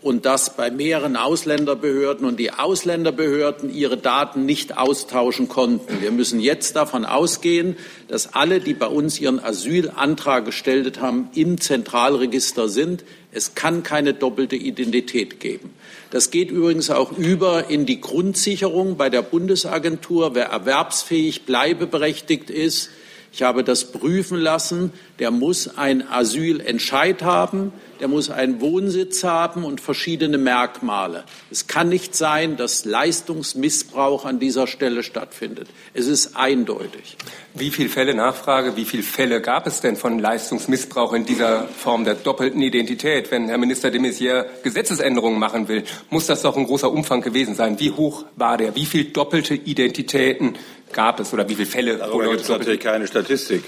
[0.02, 6.02] und das bei mehreren Ausländerbehörden und die Ausländerbehörden ihre Daten nicht austauschen konnten.
[6.02, 7.76] Wir müssen jetzt davon ausgehen,
[8.08, 13.04] dass alle, die bei uns ihren Asylantrag gestellt haben, im Zentralregister sind.
[13.30, 15.70] Es kann keine doppelte Identität geben.
[16.10, 20.34] Das geht übrigens auch über in die Grundsicherung bei der Bundesagentur.
[20.34, 22.90] Wer erwerbsfähig bleibeberechtigt ist,
[23.32, 27.72] ich habe das prüfen lassen, der muss ein Asylentscheid haben
[28.02, 31.22] der muss einen Wohnsitz haben und verschiedene Merkmale.
[31.52, 35.68] Es kann nicht sein, dass Leistungsmissbrauch an dieser Stelle stattfindet.
[35.94, 37.16] Es ist eindeutig.
[37.54, 42.04] Wie viele Fälle Nachfrage, wie viele Fälle gab es denn von Leistungsmissbrauch in dieser Form
[42.04, 43.30] der doppelten Identität?
[43.30, 47.54] Wenn Herr Minister de Maizière Gesetzesänderungen machen will, muss das doch ein großer Umfang gewesen
[47.54, 47.78] sein.
[47.78, 48.74] Wie hoch war der?
[48.74, 50.56] Wie viele doppelte Identitäten
[50.92, 51.98] gab es oder wie viele Fälle?
[51.98, 53.64] Darüber gibt es natürlich keine Statistik,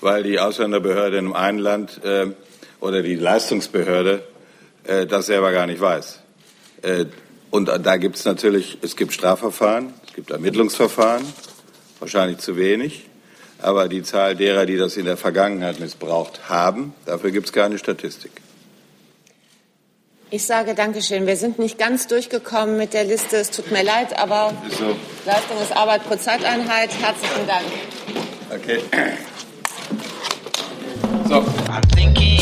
[0.00, 2.26] weil die Ausländerbehörde in einem Land äh,
[2.80, 4.22] oder die Leistungsbehörde
[4.84, 6.20] äh, das selber gar nicht weiß.
[6.82, 7.06] Äh,
[7.50, 11.24] und da gibt es natürlich, es gibt Strafverfahren, es gibt Ermittlungsverfahren,
[11.98, 13.06] wahrscheinlich zu wenig,
[13.58, 17.78] aber die Zahl derer, die das in der Vergangenheit missbraucht haben, dafür gibt es keine
[17.78, 18.30] Statistik.
[20.32, 21.26] Ich sage Dankeschön.
[21.26, 23.36] Wir sind nicht ganz durchgekommen mit der Liste.
[23.36, 24.94] Es tut mir leid, aber so.
[25.26, 26.90] Leistung ist Arbeit pro Zeiteinheit.
[27.00, 27.66] Herzlichen Dank.
[28.54, 28.78] Okay.
[31.28, 31.44] So.
[31.68, 32.39] I'm thinking